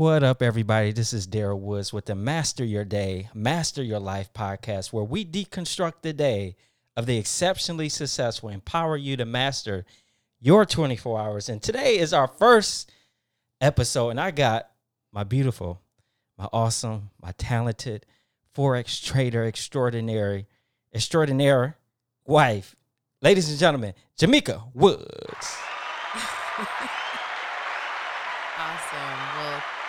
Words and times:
What 0.00 0.22
up, 0.22 0.40
everybody? 0.40 0.92
This 0.92 1.12
is 1.12 1.26
Darryl 1.26 1.58
Woods 1.58 1.92
with 1.92 2.06
the 2.06 2.14
Master 2.14 2.64
Your 2.64 2.86
Day, 2.86 3.28
Master 3.34 3.82
Your 3.82 3.98
Life 3.98 4.32
podcast, 4.32 4.94
where 4.94 5.04
we 5.04 5.26
deconstruct 5.26 6.00
the 6.00 6.14
day 6.14 6.56
of 6.96 7.04
the 7.04 7.18
exceptionally 7.18 7.90
successful, 7.90 8.48
empower 8.48 8.96
you 8.96 9.18
to 9.18 9.26
master 9.26 9.84
your 10.40 10.64
24 10.64 11.20
hours. 11.20 11.50
And 11.50 11.62
today 11.62 11.98
is 11.98 12.14
our 12.14 12.26
first 12.28 12.90
episode, 13.60 14.08
and 14.08 14.20
I 14.20 14.30
got 14.30 14.70
my 15.12 15.22
beautiful, 15.22 15.82
my 16.38 16.48
awesome, 16.50 17.10
my 17.20 17.32
talented 17.32 18.06
Forex 18.56 19.04
trader 19.04 19.44
extraordinary, 19.44 20.46
extraordinaire 20.94 21.76
wife, 22.24 22.74
ladies 23.20 23.50
and 23.50 23.58
gentlemen, 23.58 23.92
Jamaica 24.16 24.64
Woods. 24.72 25.58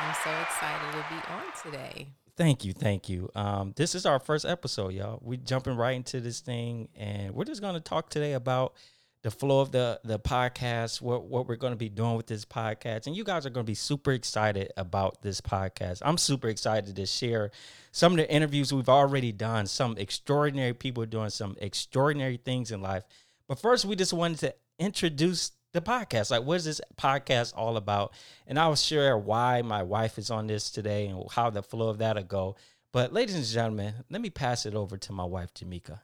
I'm 0.02 0.16
so 0.23 0.32
excited 0.41 0.91
to 0.94 1.05
be 1.14 1.22
on 1.32 1.44
today. 1.64 2.08
Thank 2.36 2.66
you, 2.66 2.73
thank 2.73 3.08
you. 3.08 3.30
Um, 3.36 3.73
this 3.76 3.94
is 3.94 4.08
our 4.08 4.20
first 4.20 4.46
episode, 4.46 4.94
y'all. 4.94 5.20
We 5.22 5.38
jumping 5.38 5.77
right 5.77 5.91
into 5.91 6.20
this 6.20 6.40
thing, 6.40 6.90
and 6.96 7.36
we're 7.36 7.46
just 7.46 7.62
going 7.62 7.76
to 7.76 7.80
talk 7.80 8.10
today 8.10 8.34
about 8.34 8.74
the 9.22 9.30
flow 9.30 9.60
of 9.62 9.72
the 9.72 10.00
the 10.04 10.18
podcast, 10.18 11.02
what 11.02 11.26
what 11.26 11.48
we're 11.48 11.55
going 11.55 11.74
to 11.74 11.77
be 11.77 11.90
doing 11.90 12.16
with 12.16 12.26
this 12.26 12.46
podcast, 12.46 13.05
and 13.05 13.16
you 13.16 13.24
guys 13.24 13.46
are 13.46 13.52
going 13.52 13.64
to 13.64 13.70
be 13.70 13.76
super 13.76 14.12
excited 14.12 14.72
about 14.76 15.22
this 15.22 15.40
podcast. 15.40 16.02
I'm 16.04 16.18
super 16.18 16.48
excited 16.48 16.96
to 16.96 17.05
share 17.05 17.52
some 17.91 18.13
of 18.13 18.18
the 18.18 18.32
interviews 18.32 18.74
we've 18.74 18.90
already 18.90 19.32
done. 19.32 19.68
Some 19.68 19.98
extraordinary 19.99 20.74
people 20.74 21.05
doing 21.05 21.30
some 21.30 21.55
extraordinary 21.62 22.38
things 22.38 22.72
in 22.72 22.82
life. 22.82 23.04
But 23.48 23.60
first, 23.60 23.86
we 23.86 23.96
just 23.96 24.13
wanted 24.13 24.40
to 24.40 24.55
introduce 24.80 25.52
the 25.74 25.82
podcast. 25.82 26.32
Like, 26.32 26.44
what 26.44 26.55
is 26.55 26.66
this 26.66 26.82
podcast 26.98 27.54
all 27.55 27.77
about? 27.77 28.14
And 28.48 28.60
I 28.60 28.68
will 28.68 28.76
share 28.76 29.18
why 29.18 29.62
my 29.62 29.84
wife 29.84 30.18
is 30.18 30.32
on 30.32 30.48
this 30.48 30.70
today 30.70 31.08
and 31.08 31.24
how 31.32 31.50
the 31.50 31.63
flow 31.63 31.90
of 31.90 32.00
that'll 32.00 32.24
go. 32.24 32.55
But, 32.91 33.13
ladies 33.13 33.36
and 33.36 33.46
gentlemen, 33.46 33.94
let 34.10 34.22
me 34.22 34.30
pass 34.30 34.66
it 34.66 34.76
over 34.76 34.98
to 34.98 35.13
my 35.13 35.24
wife, 35.24 35.54
Jamika. 35.54 36.00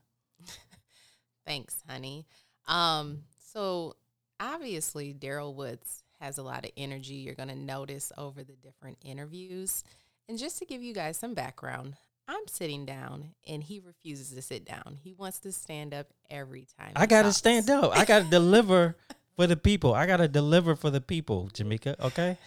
Thanks, 1.46 1.84
honey. 1.88 2.26
Um, 2.68 3.24
so 3.54 3.96
obviously 4.40 5.14
Darryl 5.14 5.54
Woods 5.54 6.04
has 6.20 6.38
a 6.38 6.44
lot 6.44 6.66
of 6.66 6.72
energy. 6.78 7.16
You're 7.16 7.36
gonna 7.36 7.56
notice 7.56 8.12
over 8.18 8.44
the 8.44 8.56
different 8.56 8.98
interviews. 9.04 9.84
And 10.30 10.38
just 10.38 10.60
to 10.60 10.66
give 10.66 10.84
you 10.84 10.94
guys 10.94 11.18
some 11.18 11.34
background, 11.34 11.96
I'm 12.28 12.48
sitting 12.48 12.86
down 12.86 13.30
and 13.48 13.64
he 13.64 13.80
refuses 13.80 14.32
to 14.34 14.42
sit 14.42 14.66
down. 14.66 14.98
He 15.02 15.14
wants 15.14 15.40
to 15.40 15.52
stand 15.54 15.94
up 15.94 16.08
every 16.30 16.68
time. 16.78 16.92
I 16.96 17.06
got 17.06 17.24
to 17.24 17.32
stand 17.32 17.70
up. 17.70 17.96
I 17.96 18.04
got 18.04 18.24
to 18.24 18.30
deliver 18.30 18.98
for 19.38 19.48
the 19.48 19.56
people. 19.56 19.94
I 19.94 20.06
got 20.06 20.18
to 20.18 20.28
deliver 20.28 20.76
for 20.76 20.90
the 20.90 21.00
people, 21.00 21.50
Jamaica. 21.54 21.96
Okay. 22.04 22.38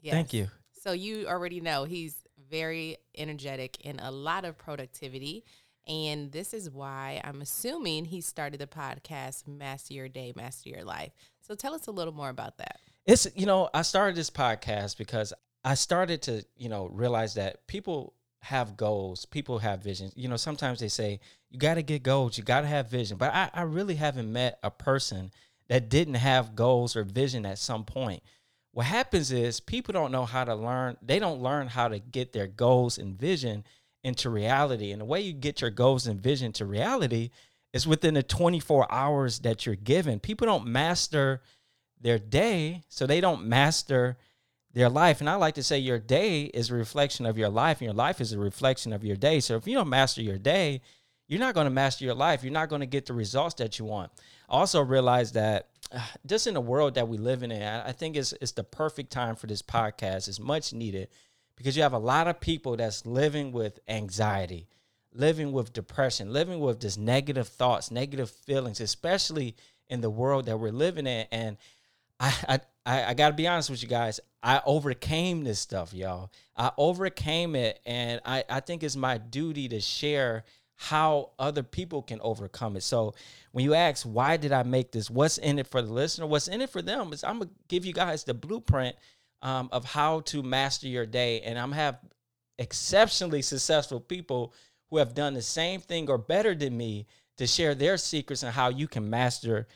Yes. 0.00 0.14
Thank 0.14 0.32
you. 0.32 0.48
So 0.82 0.92
you 0.92 1.26
already 1.28 1.60
know 1.60 1.84
he's 1.84 2.16
very 2.50 2.96
energetic 3.16 3.76
and 3.84 4.00
a 4.02 4.10
lot 4.10 4.44
of 4.44 4.58
productivity. 4.58 5.44
And 5.86 6.32
this 6.32 6.54
is 6.54 6.70
why 6.70 7.20
I'm 7.22 7.42
assuming 7.42 8.06
he 8.06 8.20
started 8.20 8.60
the 8.60 8.66
podcast 8.66 9.46
Master 9.46 9.94
Your 9.94 10.08
Day, 10.08 10.32
Master 10.34 10.70
Your 10.70 10.84
Life. 10.84 11.12
So 11.40 11.54
tell 11.54 11.74
us 11.74 11.86
a 11.86 11.90
little 11.90 12.14
more 12.14 12.30
about 12.30 12.58
that. 12.58 12.80
It's, 13.06 13.26
you 13.34 13.46
know, 13.46 13.68
I 13.74 13.82
started 13.82 14.16
this 14.16 14.30
podcast 14.30 14.96
because 14.96 15.32
I 15.64 15.74
started 15.74 16.22
to, 16.22 16.44
you 16.56 16.68
know, 16.68 16.88
realize 16.92 17.34
that 17.34 17.66
people 17.66 18.14
have 18.40 18.76
goals, 18.76 19.26
people 19.26 19.58
have 19.58 19.82
visions. 19.82 20.12
You 20.16 20.28
know, 20.28 20.36
sometimes 20.36 20.80
they 20.80 20.88
say, 20.88 21.20
you 21.50 21.58
got 21.58 21.74
to 21.74 21.82
get 21.82 22.02
goals, 22.02 22.38
you 22.38 22.44
got 22.44 22.62
to 22.62 22.66
have 22.66 22.90
vision. 22.90 23.18
But 23.18 23.34
I, 23.34 23.50
I 23.52 23.62
really 23.62 23.96
haven't 23.96 24.32
met 24.32 24.58
a 24.62 24.70
person 24.70 25.30
that 25.70 25.88
didn't 25.88 26.14
have 26.14 26.56
goals 26.56 26.96
or 26.96 27.04
vision 27.04 27.46
at 27.46 27.56
some 27.56 27.84
point. 27.84 28.24
What 28.72 28.86
happens 28.86 29.30
is 29.30 29.60
people 29.60 29.92
don't 29.92 30.10
know 30.10 30.24
how 30.24 30.42
to 30.44 30.54
learn, 30.54 30.96
they 31.00 31.20
don't 31.20 31.40
learn 31.40 31.68
how 31.68 31.86
to 31.86 32.00
get 32.00 32.32
their 32.32 32.48
goals 32.48 32.98
and 32.98 33.16
vision 33.16 33.64
into 34.02 34.30
reality. 34.30 34.90
And 34.90 35.00
the 35.00 35.06
way 35.06 35.20
you 35.20 35.32
get 35.32 35.60
your 35.60 35.70
goals 35.70 36.08
and 36.08 36.20
vision 36.20 36.50
to 36.54 36.66
reality 36.66 37.30
is 37.72 37.86
within 37.86 38.14
the 38.14 38.22
24 38.24 38.92
hours 38.92 39.38
that 39.40 39.64
you're 39.64 39.76
given. 39.76 40.18
People 40.18 40.46
don't 40.46 40.66
master 40.66 41.40
their 42.00 42.18
day, 42.18 42.82
so 42.88 43.06
they 43.06 43.20
don't 43.20 43.44
master 43.44 44.16
their 44.72 44.88
life. 44.88 45.20
And 45.20 45.30
I 45.30 45.36
like 45.36 45.54
to 45.54 45.62
say 45.62 45.78
your 45.78 46.00
day 46.00 46.44
is 46.46 46.70
a 46.70 46.74
reflection 46.74 47.26
of 47.26 47.38
your 47.38 47.48
life, 47.48 47.78
and 47.78 47.86
your 47.86 47.94
life 47.94 48.20
is 48.20 48.32
a 48.32 48.38
reflection 48.38 48.92
of 48.92 49.04
your 49.04 49.16
day. 49.16 49.38
So 49.38 49.54
if 49.54 49.68
you 49.68 49.74
don't 49.74 49.88
master 49.88 50.20
your 50.20 50.38
day, 50.38 50.80
you're 51.28 51.38
not 51.38 51.54
going 51.54 51.66
to 51.66 51.70
master 51.70 52.04
your 52.04 52.14
life. 52.14 52.42
You're 52.42 52.52
not 52.52 52.68
going 52.68 52.80
to 52.80 52.86
get 52.86 53.06
the 53.06 53.12
results 53.12 53.54
that 53.56 53.78
you 53.78 53.84
want. 53.84 54.10
Also 54.50 54.80
realize 54.82 55.32
that 55.32 55.68
just 56.26 56.46
in 56.46 56.54
the 56.54 56.60
world 56.60 56.94
that 56.94 57.08
we 57.08 57.18
live 57.18 57.42
in, 57.42 57.52
I 57.52 57.92
think 57.92 58.16
it's 58.16 58.32
it's 58.40 58.52
the 58.52 58.64
perfect 58.64 59.10
time 59.10 59.36
for 59.36 59.46
this 59.46 59.62
podcast. 59.62 60.28
It's 60.28 60.40
much 60.40 60.72
needed 60.72 61.08
because 61.56 61.76
you 61.76 61.82
have 61.82 61.92
a 61.92 61.98
lot 61.98 62.28
of 62.28 62.40
people 62.40 62.76
that's 62.76 63.06
living 63.06 63.52
with 63.52 63.78
anxiety, 63.88 64.68
living 65.12 65.52
with 65.52 65.72
depression, 65.72 66.32
living 66.32 66.60
with 66.60 66.80
just 66.80 66.98
negative 66.98 67.48
thoughts, 67.48 67.90
negative 67.90 68.30
feelings, 68.30 68.80
especially 68.80 69.56
in 69.88 70.00
the 70.00 70.10
world 70.10 70.46
that 70.46 70.58
we're 70.58 70.72
living 70.72 71.06
in. 71.06 71.26
And 71.30 71.56
I 72.18 72.60
I, 72.86 73.04
I 73.04 73.14
got 73.14 73.28
to 73.28 73.34
be 73.34 73.46
honest 73.46 73.70
with 73.70 73.82
you 73.82 73.88
guys. 73.88 74.20
I 74.42 74.62
overcame 74.64 75.44
this 75.44 75.58
stuff, 75.58 75.92
y'all. 75.92 76.30
I 76.56 76.70
overcame 76.78 77.54
it, 77.54 77.80
and 77.84 78.20
I 78.24 78.44
I 78.48 78.60
think 78.60 78.82
it's 78.82 78.96
my 78.96 79.18
duty 79.18 79.68
to 79.68 79.80
share 79.80 80.44
how 80.82 81.28
other 81.38 81.62
people 81.62 82.00
can 82.00 82.18
overcome 82.22 82.74
it. 82.74 82.82
So 82.82 83.12
when 83.52 83.66
you 83.66 83.74
ask 83.74 84.04
why 84.04 84.38
did 84.38 84.50
I 84.50 84.62
make 84.62 84.92
this, 84.92 85.10
what's 85.10 85.36
in 85.36 85.58
it 85.58 85.66
for 85.66 85.82
the 85.82 85.92
listener, 85.92 86.26
what's 86.26 86.48
in 86.48 86.62
it 86.62 86.70
for 86.70 86.80
them 86.80 87.12
is 87.12 87.22
I'm 87.22 87.38
gonna 87.38 87.50
give 87.68 87.84
you 87.84 87.92
guys 87.92 88.24
the 88.24 88.32
blueprint 88.32 88.96
um, 89.42 89.68
of 89.72 89.84
how 89.84 90.20
to 90.20 90.42
master 90.42 90.88
your 90.88 91.04
day, 91.04 91.42
and 91.42 91.58
I'm 91.58 91.72
have 91.72 91.98
exceptionally 92.58 93.42
successful 93.42 94.00
people 94.00 94.54
who 94.88 94.96
have 94.96 95.12
done 95.14 95.34
the 95.34 95.42
same 95.42 95.82
thing 95.82 96.08
or 96.08 96.16
better 96.16 96.54
than 96.54 96.78
me 96.78 97.06
to 97.36 97.46
share 97.46 97.74
their 97.74 97.98
secrets 97.98 98.42
and 98.42 98.52
how 98.52 98.70
you 98.70 98.88
can 98.88 99.10
master 99.10 99.68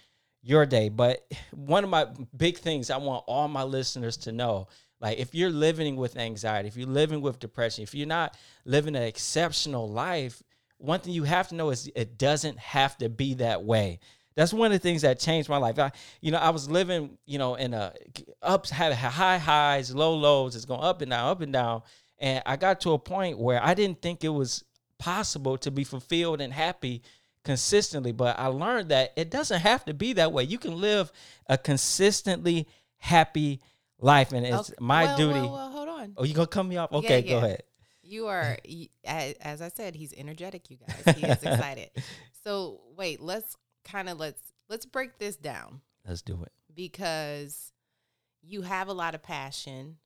your 0.42 0.64
day. 0.64 0.88
But 0.88 1.30
one 1.50 1.84
of 1.84 1.90
my 1.90 2.06
big 2.34 2.56
things 2.56 2.88
I 2.88 2.96
want 2.96 3.24
all 3.26 3.46
my 3.48 3.62
listeners 3.62 4.16
to 4.18 4.32
know 4.32 4.68
like 5.00 5.18
if 5.18 5.34
you're 5.34 5.50
living 5.50 5.96
with 5.96 6.16
anxiety, 6.16 6.66
if 6.66 6.78
you're 6.78 6.88
living 6.88 7.20
with 7.20 7.38
depression, 7.38 7.82
if 7.82 7.94
you're 7.94 8.06
not 8.06 8.38
living 8.64 8.96
an 8.96 9.02
exceptional 9.02 9.86
life, 9.86 10.42
one 10.84 11.00
thing 11.00 11.12
you 11.12 11.24
have 11.24 11.48
to 11.48 11.54
know 11.54 11.70
is 11.70 11.90
it 11.94 12.18
doesn't 12.18 12.58
have 12.58 12.96
to 12.98 13.08
be 13.08 13.34
that 13.34 13.64
way. 13.64 14.00
That's 14.34 14.52
one 14.52 14.66
of 14.66 14.72
the 14.72 14.78
things 14.78 15.02
that 15.02 15.20
changed 15.20 15.48
my 15.48 15.58
life. 15.58 15.78
I, 15.78 15.92
you 16.20 16.32
know, 16.32 16.38
I 16.38 16.50
was 16.50 16.68
living, 16.68 17.18
you 17.24 17.38
know, 17.38 17.54
in 17.54 17.72
a 17.72 17.94
ups, 18.42 18.70
had 18.70 18.92
high 18.92 19.38
highs, 19.38 19.94
low 19.94 20.14
lows. 20.14 20.56
It's 20.56 20.64
going 20.64 20.82
up 20.82 21.02
and 21.02 21.10
down, 21.10 21.28
up 21.28 21.40
and 21.40 21.52
down. 21.52 21.82
And 22.18 22.42
I 22.44 22.56
got 22.56 22.80
to 22.80 22.92
a 22.92 22.98
point 22.98 23.38
where 23.38 23.62
I 23.62 23.74
didn't 23.74 24.02
think 24.02 24.24
it 24.24 24.28
was 24.28 24.64
possible 24.98 25.56
to 25.58 25.70
be 25.70 25.84
fulfilled 25.84 26.40
and 26.40 26.52
happy 26.52 27.02
consistently. 27.44 28.12
But 28.12 28.38
I 28.38 28.46
learned 28.46 28.88
that 28.88 29.12
it 29.16 29.30
doesn't 29.30 29.60
have 29.60 29.84
to 29.84 29.94
be 29.94 30.14
that 30.14 30.32
way. 30.32 30.44
You 30.44 30.58
can 30.58 30.80
live 30.80 31.12
a 31.48 31.56
consistently 31.56 32.66
happy 32.96 33.60
life, 34.00 34.32
and 34.32 34.44
it's 34.44 34.70
Okay, 34.70 34.74
my 34.80 35.04
well, 35.04 35.16
duty. 35.16 35.40
Well, 35.40 35.52
well, 35.52 35.70
hold 35.70 35.88
on. 35.88 36.14
Oh, 36.16 36.24
you 36.24 36.34
gonna 36.34 36.46
cut 36.46 36.64
me 36.64 36.76
off? 36.76 36.92
Okay, 36.92 37.20
Yeah, 37.20 37.30
go 37.30 37.38
ahead. 37.38 37.62
You 38.06 38.26
are, 38.26 38.58
as 39.04 39.62
I 39.62 39.68
said, 39.68 39.94
he's 39.94 40.12
energetic. 40.14 40.70
You 40.70 40.76
guys, 40.76 41.16
he 41.16 41.26
is 41.26 41.42
excited. 41.42 41.90
So 42.44 42.80
wait, 42.96 43.20
let's 43.20 43.56
kind 43.84 44.08
of 44.08 44.18
let's 44.18 44.40
let's 44.68 44.84
break 44.86 45.18
this 45.18 45.36
down 45.36 45.80
Let's 46.06 46.22
do 46.22 46.42
it. 46.42 46.52
because 46.74 47.72
you 48.42 48.62
have 48.62 48.88
a 48.88 48.92
lot 48.92 49.14
of 49.14 49.22
passion. 49.22 49.96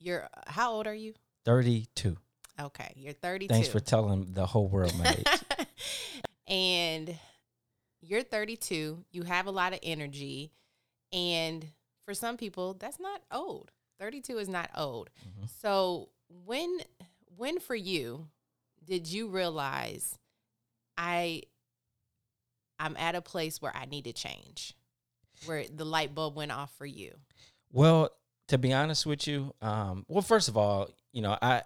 You're 0.00 0.28
how 0.48 0.72
old 0.72 0.86
are 0.86 0.94
you? 0.94 1.14
Thirty-two. 1.44 2.16
Okay, 2.60 2.92
you're 2.96 3.12
32. 3.12 3.52
Thanks 3.52 3.66
for 3.68 3.80
telling 3.80 4.32
the 4.32 4.46
whole 4.46 4.68
world 4.68 4.96
my 4.96 5.06
age. 5.06 5.66
and 6.46 7.16
you're 8.00 8.22
32. 8.22 9.04
You 9.10 9.22
have 9.24 9.46
a 9.46 9.50
lot 9.50 9.72
of 9.72 9.80
energy, 9.82 10.52
and 11.12 11.66
for 12.04 12.14
some 12.14 12.36
people, 12.36 12.74
that's 12.74 13.00
not 13.00 13.22
old. 13.32 13.70
32 13.98 14.38
is 14.38 14.48
not 14.48 14.70
old. 14.76 15.10
Mhm. 15.26 15.48
So 15.62 16.10
when 16.44 16.78
when 17.36 17.60
for 17.60 17.74
you 17.74 18.28
did 18.86 19.10
you 19.10 19.28
realize 19.28 20.18
I 20.96 21.42
I'm 22.78 22.96
at 22.96 23.14
a 23.14 23.22
place 23.22 23.62
where 23.62 23.74
I 23.74 23.86
need 23.86 24.04
to 24.04 24.12
change? 24.12 24.74
Where 25.46 25.64
the 25.72 25.84
light 25.84 26.14
bulb 26.14 26.36
went 26.36 26.52
off 26.52 26.72
for 26.76 26.86
you. 26.86 27.14
Well, 27.72 28.10
to 28.48 28.58
be 28.58 28.72
honest 28.72 29.06
with 29.06 29.26
you, 29.26 29.54
um, 29.62 30.04
well, 30.08 30.22
first 30.22 30.48
of 30.48 30.56
all, 30.56 30.90
you 31.12 31.22
know, 31.22 31.36
I 31.40 31.62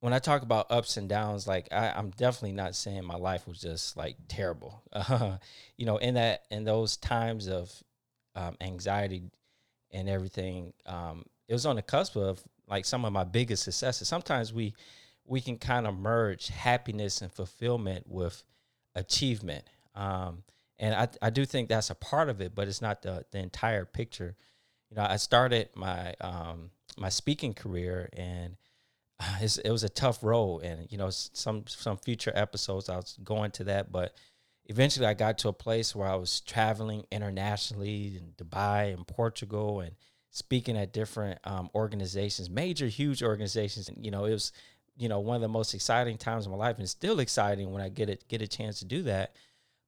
when 0.00 0.12
I 0.12 0.18
talk 0.18 0.42
about 0.42 0.70
ups 0.70 0.96
and 0.96 1.08
downs, 1.08 1.46
like 1.46 1.68
I, 1.70 1.90
I'm 1.90 2.10
definitely 2.10 2.52
not 2.52 2.74
saying 2.74 3.04
my 3.04 3.16
life 3.16 3.46
was 3.46 3.60
just 3.60 3.96
like 3.96 4.16
terrible. 4.28 4.82
Uh, 4.92 5.38
you 5.76 5.86
know, 5.86 5.96
in 5.96 6.14
that 6.14 6.42
in 6.50 6.64
those 6.64 6.96
times 6.96 7.48
of 7.48 7.72
um, 8.34 8.56
anxiety 8.60 9.30
and 9.92 10.08
everything, 10.08 10.72
um, 10.86 11.24
it 11.48 11.52
was 11.52 11.66
on 11.66 11.76
the 11.76 11.82
cusp 11.82 12.16
of 12.16 12.42
like 12.72 12.86
some 12.86 13.04
of 13.04 13.12
my 13.12 13.24
biggest 13.24 13.64
successes. 13.64 14.08
Sometimes 14.08 14.52
we 14.52 14.74
we 15.26 15.40
can 15.40 15.58
kind 15.58 15.86
of 15.86 15.94
merge 15.94 16.48
happiness 16.48 17.20
and 17.20 17.30
fulfillment 17.30 18.06
with 18.08 18.42
achievement. 18.94 19.64
Um, 19.94 20.42
and 20.78 20.94
I, 20.94 21.08
I 21.20 21.30
do 21.30 21.44
think 21.44 21.68
that's 21.68 21.90
a 21.90 21.94
part 21.94 22.28
of 22.30 22.40
it, 22.40 22.54
but 22.54 22.66
it's 22.66 22.82
not 22.82 23.02
the, 23.02 23.24
the 23.30 23.38
entire 23.38 23.84
picture. 23.84 24.34
you 24.90 24.96
know, 24.96 25.06
I 25.08 25.16
started 25.16 25.68
my 25.74 26.14
um, 26.22 26.70
my 26.96 27.10
speaking 27.10 27.52
career, 27.52 28.08
and 28.14 28.56
it 29.40 29.70
was 29.70 29.84
a 29.84 29.88
tough 29.90 30.24
road. 30.24 30.60
And 30.60 30.90
you 30.90 30.96
know, 30.96 31.10
some 31.10 31.64
some 31.66 31.98
future 31.98 32.32
episodes 32.34 32.88
I 32.88 32.96
was 32.96 33.18
going 33.22 33.50
to 33.52 33.64
that, 33.64 33.92
but 33.92 34.14
eventually 34.64 35.06
I 35.06 35.14
got 35.14 35.36
to 35.38 35.48
a 35.48 35.52
place 35.52 35.94
where 35.94 36.08
I 36.08 36.16
was 36.16 36.40
traveling 36.40 37.04
internationally 37.10 38.16
in 38.16 38.32
Dubai 38.42 38.94
and 38.94 39.06
Portugal 39.06 39.80
and 39.80 39.94
speaking 40.32 40.78
at 40.78 40.94
different 40.94 41.38
um, 41.44 41.68
organizations, 41.74 42.48
major, 42.48 42.86
huge 42.86 43.22
organizations. 43.22 43.88
And, 43.88 44.04
you 44.04 44.10
know, 44.10 44.24
it 44.24 44.32
was, 44.32 44.50
you 44.96 45.08
know, 45.08 45.20
one 45.20 45.36
of 45.36 45.42
the 45.42 45.48
most 45.48 45.74
exciting 45.74 46.16
times 46.16 46.46
of 46.46 46.52
my 46.52 46.58
life 46.58 46.78
and 46.78 46.88
still 46.88 47.20
exciting 47.20 47.70
when 47.70 47.82
I 47.82 47.90
get 47.90 48.08
it, 48.08 48.26
get 48.28 48.40
a 48.40 48.48
chance 48.48 48.78
to 48.78 48.86
do 48.86 49.02
that. 49.02 49.36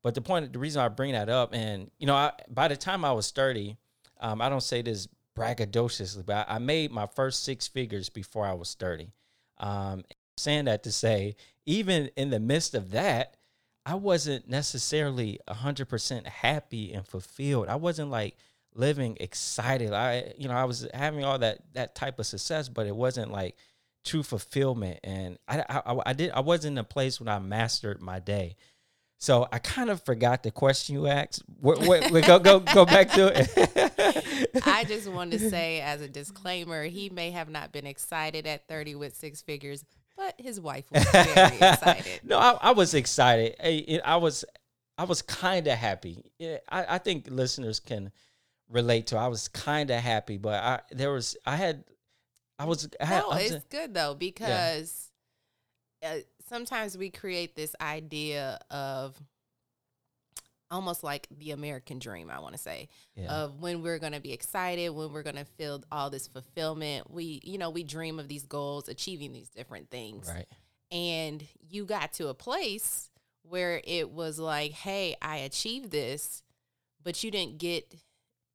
But 0.02 0.14
the 0.14 0.20
point, 0.20 0.52
the 0.52 0.58
reason 0.58 0.82
I 0.82 0.88
bring 0.88 1.12
that 1.12 1.30
up, 1.30 1.54
and, 1.54 1.90
you 1.98 2.06
know, 2.06 2.14
I, 2.14 2.32
by 2.50 2.68
the 2.68 2.76
time 2.76 3.06
I 3.06 3.12
was 3.12 3.30
30, 3.30 3.78
um, 4.20 4.42
I 4.42 4.50
don't 4.50 4.62
say 4.62 4.82
this 4.82 5.08
braggadociously, 5.34 6.26
but 6.26 6.46
I 6.46 6.58
made 6.58 6.92
my 6.92 7.06
first 7.06 7.42
six 7.42 7.66
figures 7.66 8.10
before 8.10 8.46
I 8.46 8.52
was 8.52 8.74
30. 8.74 9.12
Um, 9.56 10.04
saying 10.36 10.66
that 10.66 10.82
to 10.82 10.92
say, 10.92 11.36
even 11.64 12.10
in 12.16 12.28
the 12.28 12.40
midst 12.40 12.74
of 12.74 12.90
that, 12.90 13.38
I 13.86 13.94
wasn't 13.94 14.46
necessarily 14.46 15.40
100% 15.48 16.26
happy 16.26 16.92
and 16.92 17.06
fulfilled. 17.06 17.68
I 17.68 17.76
wasn't 17.76 18.10
like 18.10 18.36
living 18.74 19.16
excited. 19.20 19.92
I, 19.92 20.32
you 20.38 20.48
know, 20.48 20.54
I 20.54 20.64
was 20.64 20.86
having 20.92 21.24
all 21.24 21.38
that 21.38 21.58
that 21.74 21.94
type 21.94 22.18
of 22.18 22.26
success, 22.26 22.68
but 22.68 22.86
it 22.86 22.94
wasn't 22.94 23.30
like 23.30 23.56
true 24.04 24.22
fulfillment. 24.22 25.00
And 25.02 25.38
I, 25.48 25.64
I, 25.68 26.00
I 26.06 26.12
did, 26.12 26.30
I 26.32 26.40
wasn't 26.40 26.72
in 26.72 26.78
a 26.78 26.84
place 26.84 27.18
when 27.18 27.28
I 27.28 27.38
mastered 27.38 28.00
my 28.00 28.18
day. 28.18 28.56
So 29.18 29.48
I 29.50 29.58
kind 29.58 29.88
of 29.88 30.02
forgot 30.02 30.42
the 30.42 30.50
question 30.50 30.96
you 30.96 31.06
asked. 31.06 31.42
What, 31.60 31.78
what, 31.78 32.10
what, 32.10 32.26
go 32.26 32.38
go 32.38 32.60
go 32.60 32.84
back 32.84 33.10
to 33.12 33.32
it. 33.34 34.50
I 34.66 34.84
just 34.84 35.08
wanted 35.10 35.40
to 35.40 35.50
say, 35.50 35.80
as 35.80 36.02
a 36.02 36.08
disclaimer, 36.08 36.84
he 36.84 37.08
may 37.08 37.30
have 37.30 37.48
not 37.48 37.72
been 37.72 37.86
excited 37.86 38.46
at 38.46 38.68
thirty 38.68 38.94
with 38.94 39.16
six 39.16 39.40
figures, 39.40 39.82
but 40.16 40.34
his 40.38 40.60
wife 40.60 40.84
was 40.92 41.04
very 41.04 41.56
excited. 41.56 42.20
no, 42.24 42.38
I, 42.38 42.58
I, 42.60 42.70
was 42.72 42.92
excited. 42.92 43.54
I, 43.62 44.00
I 44.04 44.16
was, 44.16 44.44
I 44.98 45.04
was 45.04 45.22
kind 45.22 45.68
of 45.68 45.78
happy. 45.78 46.22
I, 46.42 46.58
I 46.88 46.98
think 46.98 47.28
listeners 47.30 47.80
can 47.80 48.12
relate 48.74 49.06
to. 49.08 49.16
I 49.16 49.28
was 49.28 49.48
kind 49.48 49.90
of 49.90 50.00
happy, 50.00 50.36
but 50.36 50.62
I 50.62 50.80
there 50.90 51.12
was 51.12 51.36
I 51.46 51.56
had 51.56 51.84
I 52.58 52.66
was 52.66 52.88
I 53.00 53.06
had, 53.06 53.22
no, 53.22 53.30
I 53.30 53.42
was, 53.42 53.52
it's 53.52 53.64
good 53.70 53.94
though 53.94 54.14
because 54.14 55.10
yeah. 56.02 56.10
uh, 56.10 56.18
sometimes 56.48 56.98
we 56.98 57.08
create 57.10 57.56
this 57.56 57.74
idea 57.80 58.58
of 58.70 59.16
almost 60.70 61.04
like 61.04 61.28
the 61.30 61.52
American 61.52 61.98
dream, 62.00 62.30
I 62.30 62.40
want 62.40 62.54
to 62.54 62.60
say, 62.60 62.88
yeah. 63.14 63.32
of 63.32 63.60
when 63.60 63.82
we're 63.82 64.00
going 64.00 64.12
to 64.12 64.20
be 64.20 64.32
excited, 64.32 64.90
when 64.90 65.12
we're 65.12 65.22
going 65.22 65.36
to 65.36 65.44
feel 65.44 65.82
all 65.92 66.10
this 66.10 66.26
fulfillment. 66.26 67.10
We, 67.10 67.40
you 67.44 67.58
know, 67.58 67.70
we 67.70 67.84
dream 67.84 68.18
of 68.18 68.26
these 68.26 68.44
goals, 68.44 68.88
achieving 68.88 69.32
these 69.32 69.50
different 69.50 69.90
things. 69.90 70.28
Right. 70.28 70.46
And 70.90 71.44
you 71.70 71.84
got 71.84 72.14
to 72.14 72.28
a 72.28 72.34
place 72.34 73.10
where 73.42 73.80
it 73.84 74.10
was 74.10 74.38
like, 74.38 74.72
hey, 74.72 75.16
I 75.22 75.38
achieved 75.38 75.90
this, 75.90 76.42
but 77.02 77.22
you 77.22 77.30
didn't 77.30 77.58
get 77.58 77.94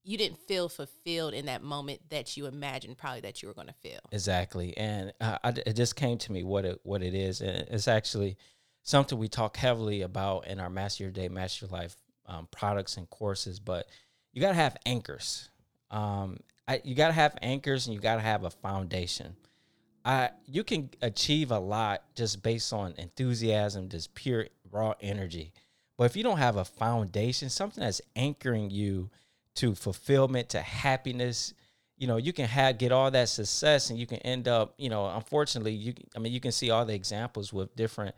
you 0.04 0.18
didn't 0.18 0.40
feel 0.40 0.70
fulfilled 0.70 1.34
in 1.34 1.46
that 1.48 1.62
moment 1.62 2.02
that 2.10 2.38
you 2.38 2.46
imagined 2.46 2.98
probably 2.98 3.22
that 3.22 3.42
you 3.42 3.48
were 3.48 3.54
going 3.54 3.68
to 3.68 3.74
feel. 3.74 4.00
Exactly, 4.12 4.76
and 4.78 5.14
uh, 5.22 5.38
I, 5.44 5.50
it 5.50 5.74
just 5.76 5.96
came 5.96 6.18
to 6.20 6.32
me 6.32 6.44
what 6.44 6.66
it 6.66 6.80
what 6.84 7.04
it 7.04 7.14
is, 7.14 7.42
and 7.42 7.68
it's 7.70 7.88
actually 7.88 8.38
something 8.84 9.18
we 9.18 9.28
talk 9.28 9.58
heavily 9.58 10.02
about 10.02 10.48
in 10.48 10.60
our 10.60 10.70
Master 10.70 11.04
Your 11.04 11.12
Day, 11.12 11.30
Master 11.30 11.66
Your 11.66 11.78
Life 11.78 11.96
um, 12.26 12.48
products 12.52 12.98
and 12.98 13.10
courses. 13.10 13.60
But 13.60 13.88
you 14.34 14.42
got 14.42 14.50
to 14.50 14.56
have 14.56 14.78
anchors. 14.86 15.50
Um, 15.92 16.38
I, 16.68 16.82
you 16.84 16.96
got 16.96 17.08
to 17.08 17.14
have 17.14 17.38
anchors, 17.42 17.88
and 17.88 17.94
you 17.94 18.00
got 18.00 18.16
to 18.16 18.22
have 18.22 18.44
a 18.44 18.50
foundation. 18.50 19.36
I 20.06 20.30
you 20.46 20.64
can 20.64 20.90
achieve 21.02 21.52
a 21.52 21.60
lot 21.60 22.04
just 22.16 22.42
based 22.42 22.72
on 22.72 22.94
enthusiasm, 22.98 23.90
just 23.90 24.16
pure 24.16 24.48
raw 24.72 24.94
energy. 25.02 25.52
But 25.98 26.06
if 26.06 26.16
you 26.16 26.24
don't 26.24 26.38
have 26.38 26.56
a 26.56 26.64
foundation, 26.64 27.50
something 27.50 27.84
that's 27.84 28.02
anchoring 28.16 28.70
you 28.70 29.10
to 29.60 29.76
fulfillment, 29.76 30.50
to 30.50 30.62
happiness. 30.62 31.54
You 31.98 32.08
know, 32.08 32.18
you 32.18 32.34
can 32.34 32.46
have 32.46 32.78
get 32.78 32.92
all 32.92 33.12
that 33.12 33.30
success, 33.30 33.90
and 33.90 34.00
you 34.00 34.08
can 34.08 34.20
end 34.20 34.48
up. 34.48 34.74
You 34.78 34.90
know, 34.90 35.08
unfortunately, 35.10 35.74
you. 35.74 35.94
I 36.16 36.20
mean, 36.20 36.34
you 36.34 36.40
can 36.40 36.52
see 36.52 36.70
all 36.70 36.86
the 36.86 36.94
examples 36.94 37.52
with 37.52 37.76
different 37.76 38.16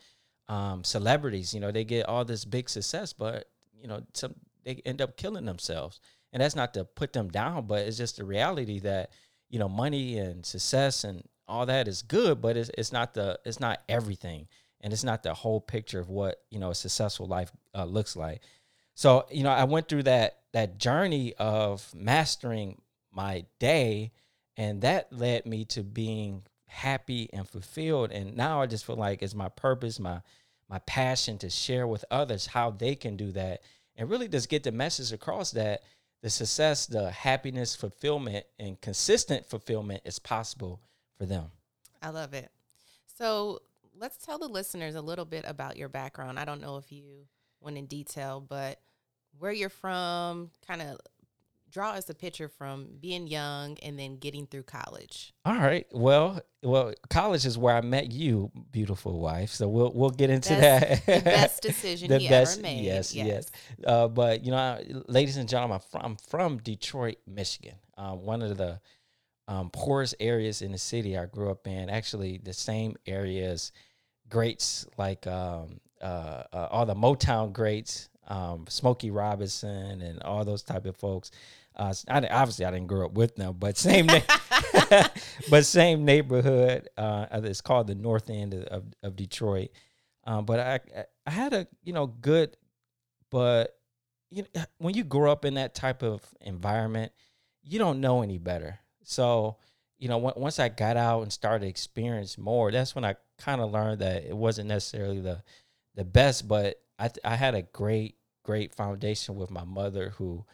um, 0.47 0.83
celebrities. 0.83 1.53
You 1.53 1.59
know, 1.59 1.71
they 1.71 1.83
get 1.83 2.07
all 2.07 2.25
this 2.25 2.45
big 2.45 2.69
success, 2.69 3.13
but 3.13 3.49
you 3.79 3.87
know, 3.87 4.03
some 4.13 4.35
they 4.63 4.81
end 4.85 5.01
up 5.01 5.17
killing 5.17 5.45
themselves, 5.45 5.99
and 6.31 6.41
that's 6.41 6.55
not 6.55 6.73
to 6.75 6.85
put 6.85 7.13
them 7.13 7.29
down, 7.29 7.65
but 7.65 7.87
it's 7.87 7.97
just 7.97 8.17
the 8.17 8.23
reality 8.23 8.79
that 8.79 9.11
you 9.51 9.59
know, 9.59 9.69
money 9.69 10.17
and 10.17 10.45
success 10.45 11.03
and 11.03 11.23
all 11.47 11.65
that 11.65 11.87
is 11.87 12.01
good, 12.01 12.41
but 12.41 12.55
it's 12.55 12.71
it's 12.77 12.91
not 12.91 13.13
the 13.13 13.39
it's 13.45 13.59
not 13.59 13.81
everything, 13.89 14.47
and 14.79 14.93
it's 14.93 15.03
not 15.03 15.21
the 15.21 15.33
whole 15.33 15.59
picture 15.59 15.99
of 15.99 16.09
what 16.09 16.41
you 16.49 16.59
know 16.59 16.69
a 16.69 16.75
successful 16.75 17.25
life 17.25 17.51
uh, 17.75 17.83
looks 17.83 18.15
like. 18.15 18.41
So, 18.93 19.25
you 19.31 19.43
know, 19.43 19.49
I 19.49 19.65
went 19.65 19.89
through 19.89 20.03
that 20.03 20.40
that 20.53 20.77
journey 20.77 21.33
of 21.37 21.93
mastering 21.95 22.81
my 23.11 23.45
day 23.59 24.11
and 24.57 24.81
that 24.81 25.11
led 25.11 25.45
me 25.45 25.65
to 25.65 25.83
being 25.83 26.43
happy 26.65 27.29
and 27.33 27.47
fulfilled 27.47 28.11
and 28.11 28.35
now 28.35 28.61
I 28.61 28.65
just 28.65 28.85
feel 28.85 28.95
like 28.95 29.21
it's 29.21 29.35
my 29.35 29.49
purpose, 29.49 29.99
my 29.99 30.21
my 30.69 30.79
passion 30.79 31.37
to 31.39 31.49
share 31.49 31.85
with 31.85 32.05
others 32.09 32.45
how 32.45 32.71
they 32.71 32.95
can 32.95 33.17
do 33.17 33.31
that 33.33 33.61
and 33.97 34.09
really 34.09 34.29
just 34.29 34.47
get 34.47 34.63
the 34.63 34.71
message 34.71 35.11
across 35.11 35.51
that 35.51 35.81
the 36.21 36.29
success, 36.29 36.85
the 36.85 37.09
happiness, 37.09 37.75
fulfillment 37.75 38.45
and 38.59 38.79
consistent 38.79 39.45
fulfillment 39.49 40.01
is 40.05 40.19
possible 40.19 40.79
for 41.17 41.25
them. 41.25 41.51
I 42.01 42.09
love 42.09 42.33
it. 42.33 42.51
So, 43.17 43.61
let's 43.97 44.23
tell 44.23 44.39
the 44.39 44.47
listeners 44.47 44.95
a 44.95 45.01
little 45.01 45.25
bit 45.25 45.45
about 45.47 45.77
your 45.77 45.89
background. 45.89 46.39
I 46.39 46.45
don't 46.45 46.61
know 46.61 46.77
if 46.77 46.91
you 46.91 47.27
went 47.59 47.77
in 47.77 47.85
detail, 47.85 48.39
but 48.39 48.79
where 49.39 49.51
you're 49.51 49.69
from, 49.69 50.51
kind 50.67 50.81
of 50.81 50.97
draw 51.71 51.91
us 51.91 52.09
a 52.09 52.13
picture 52.13 52.49
from 52.49 52.87
being 52.99 53.27
young 53.27 53.77
and 53.81 53.97
then 53.97 54.17
getting 54.17 54.45
through 54.45 54.63
college. 54.63 55.33
All 55.45 55.55
right. 55.55 55.87
Well, 55.91 56.41
well, 56.61 56.93
college 57.09 57.45
is 57.45 57.57
where 57.57 57.75
I 57.75 57.81
met 57.81 58.11
you, 58.11 58.51
beautiful 58.71 59.19
wife. 59.19 59.51
So 59.51 59.67
we'll 59.67 59.91
we'll 59.93 60.09
get 60.09 60.29
into 60.29 60.53
that. 60.55 61.05
the 61.05 61.21
best 61.21 61.61
decision 61.63 62.09
the 62.09 62.19
he 62.19 62.27
best, 62.27 62.57
ever 62.57 62.63
made. 62.63 62.83
Yes, 62.83 63.15
yes. 63.15 63.27
yes. 63.27 63.85
Uh, 63.85 64.07
but 64.07 64.43
you 64.43 64.51
know, 64.51 64.79
ladies 65.07 65.37
and 65.37 65.47
gentlemen, 65.47 65.75
I'm 65.75 65.89
from, 65.89 66.01
I'm 66.03 66.17
from 66.17 66.57
Detroit, 66.57 67.17
Michigan. 67.25 67.75
Uh, 67.97 68.13
one 68.13 68.41
of 68.41 68.57
the 68.57 68.79
um, 69.47 69.69
poorest 69.71 70.15
areas 70.19 70.61
in 70.61 70.71
the 70.71 70.77
city 70.77 71.17
I 71.17 71.25
grew 71.25 71.49
up 71.49 71.67
in. 71.67 71.89
Actually, 71.89 72.39
the 72.43 72.53
same 72.53 72.95
areas 73.05 73.71
greats 74.29 74.87
like 74.97 75.27
um, 75.27 75.79
uh, 76.01 76.43
uh, 76.53 76.67
all 76.71 76.85
the 76.85 76.95
Motown 76.95 77.53
greats, 77.53 78.09
um, 78.31 78.65
Smokey 78.69 79.11
Robinson, 79.11 80.01
and 80.01 80.23
all 80.23 80.45
those 80.45 80.63
type 80.63 80.85
of 80.85 80.95
folks. 80.95 81.31
Uh, 81.75 81.93
I, 82.07 82.25
obviously, 82.27 82.65
I 82.65 82.71
didn't 82.71 82.87
grow 82.87 83.05
up 83.05 83.13
with 83.13 83.35
them, 83.35 83.55
but 83.59 83.77
same, 83.89 84.05
na- 84.05 84.21
but 85.49 85.65
same 85.65 86.05
neighborhood. 86.05 86.87
Uh, 86.97 87.27
it's 87.43 87.61
called 87.61 87.87
the 87.87 87.95
North 87.95 88.29
End 88.29 88.53
of, 88.53 88.85
of 89.03 89.15
Detroit. 89.17 89.69
Um, 90.23 90.45
but 90.45 90.59
I, 90.59 90.79
I 91.25 91.31
had 91.31 91.53
a 91.53 91.67
you 91.83 91.91
know 91.91 92.07
good, 92.07 92.55
but 93.29 93.77
you 94.29 94.45
know, 94.55 94.63
when 94.77 94.95
you 94.95 95.03
grow 95.03 95.31
up 95.31 95.43
in 95.43 95.55
that 95.55 95.75
type 95.75 96.01
of 96.01 96.23
environment, 96.39 97.11
you 97.63 97.79
don't 97.79 97.99
know 97.99 98.21
any 98.21 98.37
better. 98.37 98.79
So 99.03 99.57
you 99.99 100.07
know, 100.07 100.17
once 100.17 100.57
I 100.57 100.69
got 100.69 100.97
out 100.97 101.21
and 101.21 101.33
started 101.33 101.67
experience 101.67 102.37
more, 102.37 102.71
that's 102.71 102.95
when 102.95 103.05
I 103.05 103.17
kind 103.37 103.61
of 103.61 103.71
learned 103.71 103.99
that 103.99 104.23
it 104.23 104.35
wasn't 104.35 104.69
necessarily 104.69 105.19
the 105.19 105.43
the 105.95 106.05
best, 106.05 106.47
but 106.47 106.77
I 106.97 107.09
I 107.25 107.35
had 107.35 107.55
a 107.55 107.63
great 107.63 108.15
great 108.43 108.73
foundation 108.73 109.35
with 109.35 109.51
my 109.51 109.63
mother 109.63 110.13
who 110.17 110.45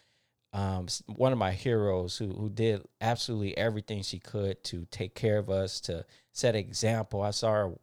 um, 0.53 0.87
one 1.07 1.31
of 1.31 1.37
my 1.37 1.51
heroes 1.51 2.17
who 2.17 2.33
who 2.33 2.49
did 2.49 2.81
absolutely 3.01 3.57
everything 3.57 4.01
she 4.01 4.19
could 4.19 4.63
to 4.65 4.87
take 4.91 5.13
care 5.13 5.37
of 5.37 5.49
us, 5.49 5.79
to 5.81 6.05
set 6.31 6.55
example. 6.55 7.21
I 7.21 7.31
saw 7.31 7.51
her 7.51 7.73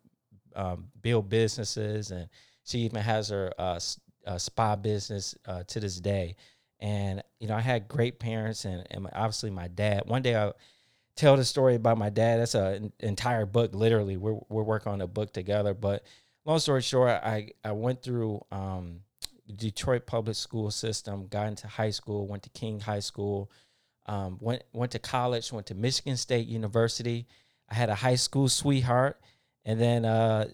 um, 0.57 0.89
build 1.01 1.29
businesses, 1.29 2.11
and 2.11 2.29
she 2.65 2.81
even 2.81 3.03
has 3.03 3.29
her 3.29 3.53
uh, 3.59 3.79
uh, 4.27 4.39
spa 4.39 4.77
business 4.77 5.35
uh, 5.47 5.65
to 5.69 5.81
this 5.81 6.01
day. 6.01 6.37
And 6.81 7.23
you 7.39 7.49
know, 7.49 7.55
I 7.55 7.61
had 7.61 7.87
great 7.87 8.19
parents, 8.19 8.65
and, 8.65 8.87
and 8.91 9.09
obviously 9.13 9.51
my 9.51 9.69
dad. 9.69 10.05
One 10.07 10.23
day 10.23 10.37
I 10.37 10.53
tell 11.17 11.37
the 11.37 11.45
story 11.45 11.75
about 11.75 11.99
my 11.99 12.11
dad. 12.11 12.41
That's 12.41 12.55
an 12.55 12.93
entire 13.01 13.47
book, 13.47 13.75
literally. 13.75 14.17
We're 14.17 14.39
we're 14.49 14.63
working 14.63 14.93
on 14.93 15.01
a 15.01 15.07
book 15.07 15.33
together. 15.33 15.75
But 15.75 16.03
long 16.45 16.59
story 16.59 16.83
short, 16.83 17.11
I 17.11 17.51
I 17.63 17.73
went 17.73 18.03
through 18.03 18.45
um, 18.51 19.01
Detroit 19.57 20.07
public 20.07 20.37
school 20.37 20.71
system, 20.71 21.27
got 21.29 21.49
into 21.49 21.67
high 21.67 21.91
school, 21.91 22.27
went 22.27 22.43
to 22.45 22.51
King 22.51 22.81
High 22.81 23.01
School, 23.01 23.51
um, 24.07 24.39
went 24.41 24.63
went 24.73 24.93
to 24.93 24.99
college, 24.99 25.53
went 25.53 25.67
to 25.67 25.75
Michigan 25.75 26.17
State 26.17 26.47
University. 26.47 27.27
I 27.69 27.75
had 27.75 27.89
a 27.89 27.95
high 27.95 28.17
school 28.17 28.49
sweetheart, 28.49 29.21
and 29.65 29.81
then 29.81 30.05
uh, 30.05 30.47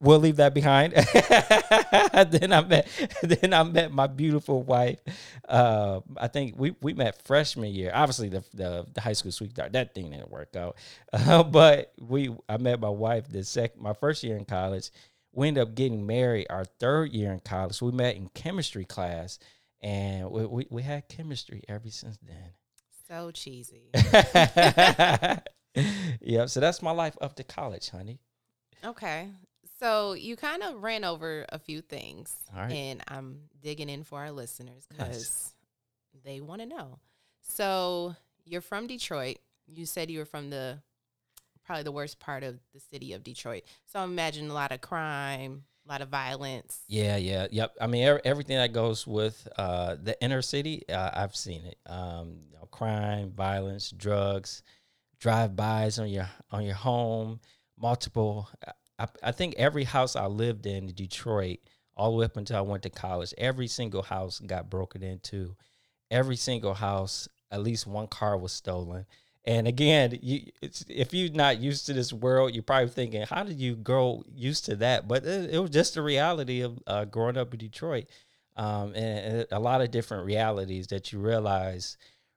we'll 0.00 0.18
leave 0.18 0.36
that 0.36 0.54
behind. 0.54 0.92
then 2.30 2.52
I 2.52 2.62
met 2.62 2.88
then 3.22 3.52
I 3.52 3.62
met 3.62 3.92
my 3.92 4.06
beautiful 4.06 4.62
wife. 4.62 5.00
Uh, 5.48 6.00
I 6.16 6.28
think 6.28 6.54
we, 6.58 6.74
we 6.80 6.94
met 6.94 7.22
freshman 7.22 7.72
year. 7.72 7.90
Obviously 7.94 8.28
the, 8.28 8.44
the, 8.54 8.86
the 8.92 9.00
high 9.00 9.12
school 9.12 9.32
sweetheart 9.32 9.72
that 9.72 9.94
thing 9.94 10.10
didn't 10.10 10.30
work 10.30 10.56
out, 10.56 10.76
uh, 11.12 11.42
but 11.44 11.92
we 12.00 12.34
I 12.48 12.58
met 12.58 12.80
my 12.80 12.88
wife 12.90 13.28
the 13.28 13.44
second 13.44 13.82
my 13.82 13.92
first 13.92 14.22
year 14.22 14.36
in 14.36 14.44
college. 14.44 14.90
We 15.36 15.48
ended 15.48 15.62
up 15.62 15.74
getting 15.74 16.06
married 16.06 16.46
our 16.48 16.64
third 16.64 17.12
year 17.12 17.30
in 17.32 17.40
college. 17.40 17.80
We 17.82 17.92
met 17.92 18.16
in 18.16 18.30
chemistry 18.30 18.84
class, 18.86 19.38
and 19.82 20.30
we 20.30 20.46
we, 20.46 20.66
we 20.70 20.82
had 20.82 21.08
chemistry 21.08 21.62
ever 21.68 21.90
since 21.90 22.18
then. 22.26 22.52
So 23.06 23.30
cheesy. 23.30 23.90
yep. 26.20 26.48
So 26.48 26.60
that's 26.60 26.82
my 26.82 26.90
life 26.90 27.16
up 27.20 27.36
to 27.36 27.44
college, 27.44 27.90
honey. 27.90 28.18
Okay. 28.84 29.28
So 29.78 30.14
you 30.14 30.36
kind 30.36 30.62
of 30.62 30.82
ran 30.82 31.04
over 31.04 31.44
a 31.50 31.58
few 31.58 31.82
things, 31.82 32.34
All 32.54 32.62
right. 32.62 32.72
and 32.72 33.02
I'm 33.08 33.40
digging 33.62 33.90
in 33.90 34.04
for 34.04 34.18
our 34.20 34.30
listeners 34.32 34.86
because 34.88 35.08
Nice. 35.08 35.52
they 36.24 36.40
want 36.40 36.62
to 36.62 36.66
know. 36.66 36.98
So 37.42 38.16
you're 38.46 38.62
from 38.62 38.86
Detroit. 38.86 39.36
You 39.66 39.84
said 39.84 40.10
you 40.10 40.20
were 40.20 40.24
from 40.24 40.48
the 40.48 40.78
probably 41.66 41.82
the 41.82 41.92
worst 41.92 42.18
part 42.18 42.42
of 42.42 42.58
the 42.72 42.80
city 42.80 43.12
of 43.12 43.22
Detroit. 43.22 43.64
So 43.86 43.98
I 43.98 44.04
imagine 44.04 44.48
a 44.48 44.54
lot 44.54 44.72
of 44.72 44.80
crime, 44.80 45.64
a 45.86 45.92
lot 45.92 46.00
of 46.00 46.08
violence. 46.08 46.80
Yeah, 46.88 47.16
yeah, 47.16 47.48
yep. 47.50 47.74
I 47.80 47.86
mean, 47.86 48.04
every, 48.04 48.20
everything 48.24 48.56
that 48.56 48.72
goes 48.72 49.06
with 49.06 49.46
uh, 49.58 49.96
the 50.02 50.20
inner 50.22 50.42
city, 50.42 50.88
uh, 50.88 51.10
I've 51.12 51.36
seen 51.36 51.64
it. 51.64 51.78
Um, 51.86 52.38
you 52.48 52.54
know, 52.54 52.66
crime, 52.70 53.32
violence, 53.32 53.90
drugs, 53.90 54.62
drive-bys 55.20 55.98
on 55.98 56.08
your 56.08 56.28
on 56.50 56.64
your 56.64 56.74
home, 56.74 57.40
multiple. 57.78 58.48
I, 58.98 59.06
I 59.22 59.32
think 59.32 59.54
every 59.56 59.84
house 59.84 60.16
I 60.16 60.26
lived 60.26 60.66
in 60.66 60.88
in 60.88 60.94
Detroit, 60.94 61.58
all 61.96 62.12
the 62.12 62.16
way 62.18 62.24
up 62.24 62.36
until 62.36 62.58
I 62.58 62.62
went 62.62 62.82
to 62.84 62.90
college, 62.90 63.34
every 63.36 63.66
single 63.66 64.02
house 64.02 64.40
got 64.40 64.70
broken 64.70 65.02
into. 65.02 65.56
Every 66.08 66.36
single 66.36 66.74
house, 66.74 67.28
at 67.50 67.62
least 67.62 67.84
one 67.84 68.06
car 68.06 68.36
was 68.38 68.52
stolen. 68.52 69.06
And 69.46 69.68
again, 69.68 70.18
you, 70.22 70.42
if 70.88 71.14
you're 71.14 71.32
not 71.32 71.60
used 71.60 71.86
to 71.86 71.92
this 71.92 72.12
world, 72.12 72.52
you're 72.52 72.64
probably 72.64 72.88
thinking, 72.88 73.22
how 73.22 73.44
did 73.44 73.60
you 73.60 73.76
grow 73.76 74.24
used 74.34 74.64
to 74.64 74.76
that? 74.76 75.06
But 75.06 75.24
it, 75.24 75.54
it 75.54 75.58
was 75.60 75.70
just 75.70 75.94
the 75.94 76.02
reality 76.02 76.62
of 76.62 76.78
uh, 76.86 77.04
growing 77.04 77.36
up 77.36 77.54
in 77.54 77.60
Detroit, 77.60 78.06
um, 78.56 78.92
and, 78.94 79.46
a 79.52 79.60
lot 79.60 79.82
of 79.82 79.92
different 79.92 80.26
realities 80.26 80.88
that 80.88 81.12
you 81.12 81.20
realize 81.20 81.96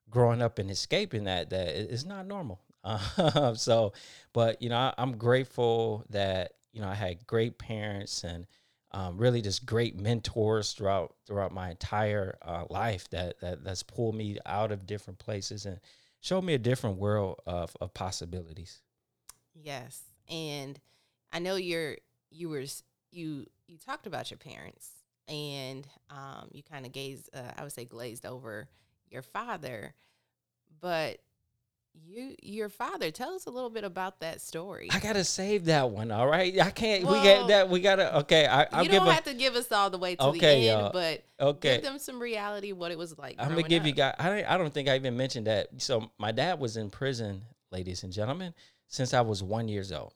growing 0.09 0.41
up 0.41 0.59
and 0.59 0.69
escaping 0.69 1.23
that 1.23 1.49
that 1.49 1.69
it's 1.69 2.05
not 2.05 2.27
normal. 2.27 2.61
Uh, 2.83 3.53
so, 3.55 3.93
but 4.31 4.61
you 4.61 4.69
know, 4.69 4.77
I, 4.77 4.93
I'm 4.99 5.17
grateful 5.17 6.05
that 6.11 6.53
you 6.73 6.81
know 6.81 6.89
I 6.89 6.95
had 6.95 7.25
great 7.25 7.57
parents 7.57 8.23
and 8.23 8.45
um, 8.91 9.17
really 9.17 9.41
just 9.41 9.65
great 9.65 9.99
mentors 9.99 10.73
throughout 10.73 11.15
throughout 11.25 11.53
my 11.53 11.71
entire 11.71 12.37
uh, 12.43 12.65
life 12.69 13.09
that 13.09 13.39
that 13.39 13.63
that's 13.63 13.81
pulled 13.81 14.13
me 14.13 14.37
out 14.45 14.71
of 14.71 14.85
different 14.85 15.17
places 15.17 15.65
and 15.65 15.79
showed 16.19 16.43
me 16.43 16.53
a 16.53 16.59
different 16.59 16.97
world 16.97 17.39
of, 17.45 17.75
of 17.81 17.93
possibilities. 17.93 18.81
Yes, 19.53 20.01
and 20.29 20.79
I 21.31 21.39
know 21.39 21.55
you're 21.55 21.97
you 22.31 22.49
were 22.49 22.63
you 23.11 23.45
you 23.67 23.77
talked 23.77 24.07
about 24.07 24.31
your 24.31 24.37
parents, 24.37 24.89
and 25.27 25.87
um, 26.09 26.49
you 26.51 26.63
kind 26.63 26.85
of 26.85 26.91
gazed. 26.91 27.29
Uh, 27.33 27.51
I 27.57 27.63
would 27.63 27.71
say 27.71 27.85
glazed 27.85 28.25
over 28.25 28.69
your 29.09 29.21
father, 29.21 29.93
but 30.79 31.19
you 31.93 32.35
your 32.41 32.69
father. 32.69 33.11
Tell 33.11 33.33
us 33.33 33.45
a 33.45 33.49
little 33.49 33.69
bit 33.69 33.83
about 33.83 34.19
that 34.21 34.41
story. 34.41 34.89
I 34.91 34.99
gotta 34.99 35.23
save 35.23 35.65
that 35.65 35.89
one. 35.89 36.11
All 36.11 36.27
right, 36.27 36.59
I 36.59 36.71
can't. 36.71 37.03
we 37.03 37.09
Well, 37.11 37.23
get 37.23 37.47
that. 37.47 37.69
We 37.69 37.79
gotta. 37.81 38.17
Okay, 38.19 38.45
I, 38.47 38.67
I'll 38.71 38.83
you 38.83 38.89
don't 38.89 39.07
a, 39.07 39.13
have 39.13 39.23
to 39.25 39.33
give 39.33 39.55
us 39.55 39.71
all 39.71 39.89
the 39.89 39.97
way 39.97 40.15
to 40.15 40.23
Okay, 40.27 40.61
the 40.61 40.69
end, 40.69 40.81
y'all. 40.81 40.91
but 40.91 41.23
Okay, 41.39 41.75
give 41.75 41.83
them 41.83 41.99
some 41.99 42.19
reality 42.19 42.71
what 42.71 42.91
it 42.91 42.97
was 42.97 43.17
like. 43.17 43.35
I'm 43.39 43.49
gonna 43.49 43.63
give 43.63 43.85
you 43.85 43.93
guys. 43.93 44.15
I 44.19 44.29
don't, 44.29 44.45
I 44.51 44.57
don't 44.57 44.73
think 44.73 44.89
I 44.89 44.95
even 44.95 45.15
mentioned 45.17 45.47
that. 45.47 45.67
So 45.77 46.11
my 46.17 46.31
dad 46.31 46.59
was 46.59 46.77
in 46.77 46.89
prison, 46.89 47.43
ladies 47.71 48.03
and 48.03 48.11
gentlemen, 48.13 48.53
since 48.87 49.13
I 49.13 49.21
was 49.21 49.43
one 49.43 49.67
years 49.67 49.91
old. 49.91 50.13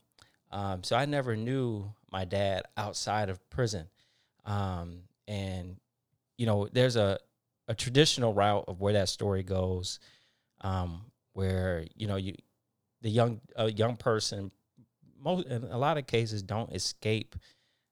Um, 0.52 0.84
so 0.84 0.96
I 0.96 1.06
never 1.06 1.36
knew 1.36 1.92
my 2.12 2.26
dad 2.26 2.64
outside 2.78 3.30
of 3.30 3.48
prison. 3.50 3.88
Um, 4.46 5.00
and 5.28 5.78
you 6.38 6.46
know, 6.46 6.68
there's 6.72 6.96
a 6.96 7.20
a 7.68 7.74
traditional 7.76 8.34
route 8.34 8.66
of 8.68 8.82
where 8.82 8.94
that 8.94 9.08
story 9.10 9.42
goes, 9.42 10.00
um, 10.62 11.06
where 11.34 11.86
you 11.96 12.08
know 12.08 12.16
you 12.16 12.34
the 13.02 13.10
young 13.10 13.42
a 13.56 13.72
young 13.72 13.98
person, 13.98 14.52
most 15.20 15.48
in 15.48 15.64
a 15.66 15.78
lot 15.78 15.98
of 15.98 16.08
cases 16.08 16.42
don't 16.42 16.72
escape 16.74 17.36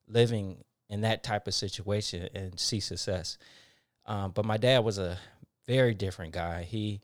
living 0.08 0.64
in 0.90 1.02
that 1.02 1.24
type 1.24 1.48
of 1.48 1.54
situation 1.54 2.28
and 2.34 2.60
see 2.60 2.80
success. 2.80 3.38
Um, 4.06 4.32
but 4.32 4.46
my 4.46 4.58
dad 4.58 4.80
was 4.80 4.98
a 4.98 5.18
very 5.68 5.94
different 5.94 6.34
guy. 6.34 6.64
He 6.64 7.02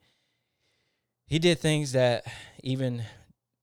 he 1.26 1.40
did 1.40 1.60
things 1.60 1.92
that 1.92 2.26
even 2.64 3.04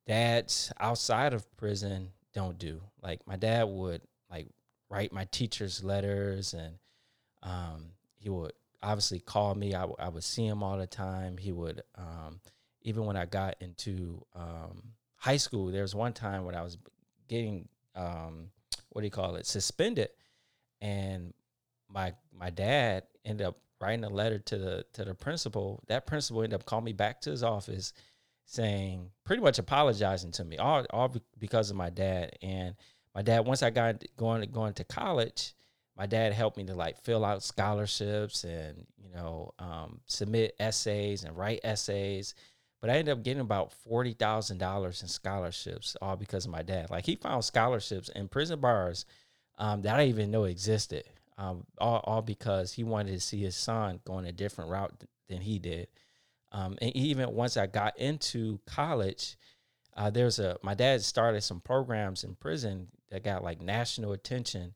dads 0.06 0.72
outside 0.78 1.32
of 1.32 1.56
prison 1.56 2.10
don't 2.34 2.58
do. 2.58 2.82
Like 3.02 3.26
my 3.26 3.36
dad 3.36 3.64
would 3.64 4.02
like 4.30 4.48
write 4.90 5.12
my 5.12 5.26
teachers 5.30 5.82
letters, 5.82 6.54
and 6.54 6.76
um, 7.42 7.92
he 8.16 8.28
would 8.28 8.52
obviously 8.82 9.20
call 9.20 9.54
me. 9.54 9.74
I, 9.74 9.84
would 9.84 10.24
see 10.24 10.46
him 10.46 10.62
all 10.62 10.76
the 10.76 10.86
time. 10.86 11.38
He 11.38 11.52
would 11.52 11.82
um, 11.96 12.40
even 12.84 13.06
when 13.06 13.16
I 13.16 13.24
got 13.24 13.56
into 13.60 14.24
um, 14.34 14.92
high 15.16 15.38
school. 15.38 15.66
There 15.66 15.82
was 15.82 15.94
one 15.94 16.12
time 16.12 16.44
when 16.44 16.54
I 16.54 16.62
was 16.62 16.78
getting 17.28 17.68
um, 17.96 18.50
what 18.90 19.00
do 19.00 19.06
you 19.06 19.10
call 19.10 19.36
it 19.36 19.46
suspended, 19.46 20.10
and 20.80 21.32
my 21.88 22.12
my 22.32 22.50
dad 22.50 23.04
ended 23.24 23.46
up 23.46 23.58
writing 23.80 24.04
a 24.04 24.08
letter 24.08 24.38
to 24.38 24.58
the 24.58 24.86
to 24.92 25.04
the 25.04 25.14
principal. 25.14 25.82
That 25.88 26.06
principal 26.06 26.42
ended 26.42 26.60
up 26.60 26.66
calling 26.66 26.84
me 26.84 26.92
back 26.92 27.20
to 27.22 27.30
his 27.30 27.42
office, 27.42 27.92
saying 28.44 29.10
pretty 29.24 29.42
much 29.42 29.58
apologizing 29.58 30.32
to 30.32 30.44
me, 30.44 30.58
all 30.58 30.84
all 30.90 31.14
because 31.38 31.70
of 31.70 31.76
my 31.76 31.90
dad. 31.90 32.36
And 32.42 32.74
my 33.14 33.22
dad, 33.22 33.46
once 33.46 33.62
I 33.62 33.70
got 33.70 34.02
going 34.16 34.48
going 34.50 34.74
to 34.74 34.84
college, 34.84 35.54
my 35.96 36.06
dad 36.06 36.32
helped 36.32 36.56
me 36.56 36.64
to 36.64 36.74
like 36.74 36.98
fill 36.98 37.24
out 37.24 37.42
scholarships 37.42 38.44
and 38.44 38.86
you 39.02 39.10
know 39.14 39.52
um, 39.58 40.00
submit 40.06 40.56
essays 40.58 41.24
and 41.24 41.36
write 41.36 41.60
essays. 41.64 42.34
But 42.84 42.90
I 42.90 42.98
ended 42.98 43.12
up 43.12 43.22
getting 43.22 43.40
about 43.40 43.72
forty 43.72 44.12
thousand 44.12 44.58
dollars 44.58 45.00
in 45.00 45.08
scholarships, 45.08 45.96
all 46.02 46.16
because 46.16 46.44
of 46.44 46.50
my 46.50 46.60
dad. 46.60 46.90
Like 46.90 47.06
he 47.06 47.16
found 47.16 47.42
scholarships 47.42 48.10
in 48.10 48.28
prison 48.28 48.60
bars 48.60 49.06
um, 49.56 49.80
that 49.80 49.94
I 49.94 50.04
didn't 50.04 50.10
even 50.10 50.30
know 50.30 50.44
existed. 50.44 51.04
Um, 51.38 51.64
all, 51.78 52.02
all 52.04 52.20
because 52.20 52.74
he 52.74 52.84
wanted 52.84 53.12
to 53.12 53.20
see 53.20 53.40
his 53.40 53.56
son 53.56 54.00
going 54.04 54.26
a 54.26 54.32
different 54.32 54.70
route 54.70 55.00
th- 55.00 55.08
than 55.30 55.40
he 55.40 55.58
did. 55.58 55.88
Um, 56.52 56.76
and 56.82 56.94
even 56.94 57.32
once 57.32 57.56
I 57.56 57.68
got 57.68 57.98
into 57.98 58.60
college, 58.66 59.38
uh, 59.96 60.10
there's 60.10 60.38
a 60.38 60.58
my 60.62 60.74
dad 60.74 61.00
started 61.00 61.40
some 61.40 61.60
programs 61.60 62.22
in 62.22 62.34
prison 62.34 62.88
that 63.08 63.24
got 63.24 63.42
like 63.42 63.62
national 63.62 64.12
attention, 64.12 64.74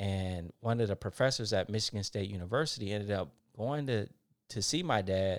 and 0.00 0.52
one 0.58 0.80
of 0.80 0.88
the 0.88 0.96
professors 0.96 1.52
at 1.52 1.70
Michigan 1.70 2.02
State 2.02 2.30
University 2.30 2.90
ended 2.90 3.12
up 3.12 3.32
going 3.56 3.86
to 3.86 4.08
to 4.48 4.60
see 4.60 4.82
my 4.82 5.02
dad 5.02 5.38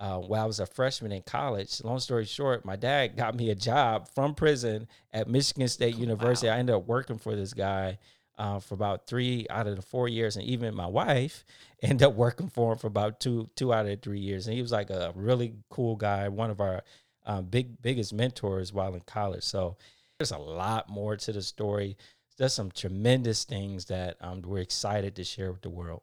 uh, 0.00 0.18
while 0.18 0.42
I 0.42 0.46
was 0.46 0.60
a 0.60 0.66
freshman 0.66 1.12
in 1.12 1.22
college. 1.22 1.82
Long 1.82 2.00
story 2.00 2.24
short, 2.24 2.64
my 2.64 2.76
dad 2.76 3.16
got 3.16 3.34
me 3.34 3.50
a 3.50 3.54
job 3.54 4.08
from 4.14 4.34
prison 4.34 4.88
at 5.12 5.28
Michigan 5.28 5.68
State 5.68 5.96
University. 5.96 6.48
I 6.48 6.58
ended 6.58 6.74
up 6.74 6.86
working 6.86 7.18
for 7.18 7.34
this 7.36 7.54
guy 7.54 7.98
uh, 8.36 8.58
for 8.58 8.74
about 8.74 9.06
three 9.06 9.46
out 9.48 9.66
of 9.66 9.76
the 9.76 9.82
four 9.82 10.08
years, 10.08 10.36
and 10.36 10.44
even 10.44 10.74
my 10.74 10.86
wife 10.86 11.44
ended 11.82 12.02
up 12.02 12.14
working 12.14 12.48
for 12.48 12.72
him 12.72 12.78
for 12.78 12.88
about 12.88 13.20
two 13.20 13.48
two 13.56 13.72
out 13.72 13.86
of 13.86 13.90
the 13.90 13.96
three 13.96 14.20
years. 14.20 14.46
And 14.46 14.56
he 14.56 14.62
was 14.62 14.72
like 14.72 14.90
a 14.90 15.12
really 15.14 15.54
cool 15.70 15.96
guy, 15.96 16.28
one 16.28 16.50
of 16.50 16.60
our 16.60 16.82
um, 17.26 17.46
big 17.46 17.80
biggest 17.80 18.12
mentors 18.12 18.72
while 18.72 18.94
in 18.94 19.00
college. 19.00 19.44
So 19.44 19.76
there's 20.18 20.32
a 20.32 20.38
lot 20.38 20.88
more 20.88 21.16
to 21.16 21.32
the 21.32 21.42
story. 21.42 21.96
There's 22.36 22.54
some 22.54 22.70
tremendous 22.70 23.44
things 23.44 23.86
that 23.86 24.16
um, 24.20 24.42
we're 24.42 24.58
excited 24.58 25.14
to 25.16 25.24
share 25.24 25.52
with 25.52 25.62
the 25.62 25.70
world. 25.70 26.02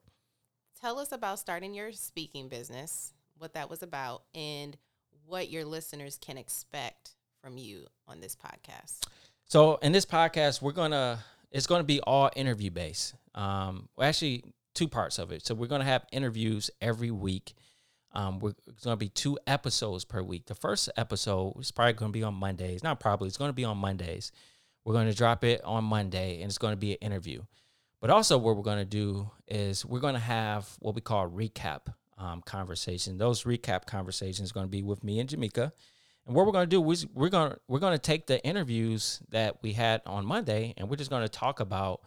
Tell 0.79 0.97
us 0.97 1.11
about 1.11 1.39
starting 1.39 1.73
your 1.73 1.91
speaking 1.91 2.47
business, 2.47 3.13
what 3.41 3.53
that 3.55 3.69
was 3.69 3.81
about, 3.81 4.23
and 4.35 4.77
what 5.25 5.49
your 5.49 5.65
listeners 5.65 6.17
can 6.21 6.37
expect 6.37 7.15
from 7.41 7.57
you 7.57 7.85
on 8.07 8.19
this 8.19 8.35
podcast. 8.35 9.07
So 9.45 9.75
in 9.77 9.91
this 9.91 10.05
podcast, 10.05 10.61
we're 10.61 10.71
gonna 10.71 11.19
it's 11.51 11.67
gonna 11.67 11.83
be 11.83 11.99
all 12.01 12.29
interview 12.35 12.69
based. 12.69 13.15
Um, 13.35 13.89
well, 13.97 14.07
actually, 14.07 14.43
two 14.75 14.87
parts 14.87 15.19
of 15.19 15.31
it. 15.31 15.45
So 15.45 15.55
we're 15.55 15.67
gonna 15.67 15.83
have 15.83 16.05
interviews 16.11 16.69
every 16.79 17.11
week. 17.11 17.53
Um, 18.13 18.39
we're, 18.39 18.53
gonna 18.83 18.97
be 18.97 19.09
two 19.09 19.37
episodes 19.47 20.05
per 20.05 20.21
week. 20.21 20.45
The 20.45 20.55
first 20.55 20.89
episode 20.95 21.55
is 21.59 21.71
probably 21.71 21.93
gonna 21.93 22.11
be 22.11 22.23
on 22.23 22.35
Mondays. 22.35 22.83
Not 22.83 22.99
probably. 22.99 23.27
It's 23.27 23.37
gonna 23.37 23.53
be 23.53 23.65
on 23.65 23.77
Mondays. 23.77 24.31
We're 24.85 24.93
gonna 24.93 25.13
drop 25.13 25.43
it 25.43 25.63
on 25.63 25.83
Monday, 25.83 26.41
and 26.41 26.49
it's 26.49 26.57
gonna 26.57 26.75
be 26.75 26.91
an 26.91 26.97
interview. 27.01 27.41
But 27.99 28.09
also, 28.09 28.37
what 28.37 28.55
we're 28.55 28.63
gonna 28.63 28.85
do 28.85 29.31
is 29.47 29.85
we're 29.85 29.99
gonna 29.99 30.19
have 30.19 30.69
what 30.79 30.95
we 30.95 31.01
call 31.01 31.29
recap 31.29 31.93
um, 32.21 32.41
conversation. 32.41 33.17
Those 33.17 33.43
recap 33.43 33.85
conversations 33.85 34.51
are 34.51 34.53
gonna 34.53 34.67
be 34.67 34.83
with 34.83 35.03
me 35.03 35.19
and 35.19 35.29
Jamaica 35.29 35.73
and 36.25 36.31
And 36.31 36.35
what 36.35 36.45
we're 36.45 36.51
going 36.51 36.69
to 36.69 36.69
do 36.69 36.91
is 36.91 37.07
we're 37.07 37.29
going 37.29 37.51
to 37.51 37.59
we're 37.67 37.79
going 37.79 37.93
to 37.93 37.99
take 37.99 38.27
the 38.27 38.43
interviews 38.45 39.21
that 39.29 39.61
we 39.63 39.73
had 39.73 40.01
on 40.05 40.25
Monday, 40.25 40.73
and 40.77 40.89
we're 40.89 40.95
just 40.95 41.09
going 41.09 41.23
to 41.23 41.29
talk 41.29 41.59
about 41.59 42.01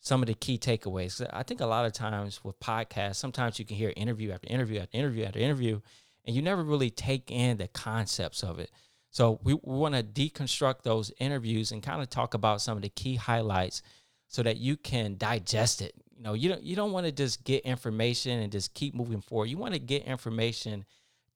some 0.00 0.22
of 0.22 0.26
the 0.26 0.34
key 0.34 0.58
takeaways. 0.58 1.24
I 1.32 1.42
think 1.42 1.60
a 1.60 1.66
lot 1.66 1.84
of 1.84 1.92
times 1.92 2.42
with 2.42 2.58
podcasts, 2.60 3.16
sometimes 3.16 3.58
you 3.58 3.64
can 3.64 3.76
hear 3.76 3.92
interview 3.96 4.32
after 4.32 4.48
interview 4.48 4.80
after 4.80 4.96
interview 4.96 5.24
after 5.24 5.38
interview, 5.38 5.80
and 6.24 6.34
you 6.34 6.42
never 6.42 6.62
really 6.62 6.90
take 6.90 7.30
in 7.30 7.58
the 7.58 7.68
concepts 7.68 8.42
of 8.42 8.58
it. 8.58 8.70
So 9.10 9.38
we, 9.42 9.54
we 9.54 9.76
want 9.76 9.94
to 9.94 10.02
deconstruct 10.02 10.82
those 10.82 11.12
interviews 11.18 11.72
and 11.72 11.82
kind 11.82 12.02
of 12.02 12.10
talk 12.10 12.34
about 12.34 12.60
some 12.60 12.76
of 12.76 12.82
the 12.82 12.90
key 12.90 13.16
highlights 13.16 13.82
so 14.28 14.42
that 14.42 14.58
you 14.58 14.76
can 14.76 15.16
digest 15.16 15.82
it. 15.82 15.94
You 16.18 16.24
know, 16.24 16.34
you 16.34 16.48
don't 16.48 16.62
you 16.62 16.74
don't 16.74 16.90
want 16.90 17.06
to 17.06 17.12
just 17.12 17.44
get 17.44 17.64
information 17.64 18.40
and 18.40 18.50
just 18.50 18.74
keep 18.74 18.92
moving 18.92 19.20
forward. 19.20 19.46
You 19.46 19.56
want 19.56 19.74
to 19.74 19.80
get 19.80 20.02
information, 20.04 20.84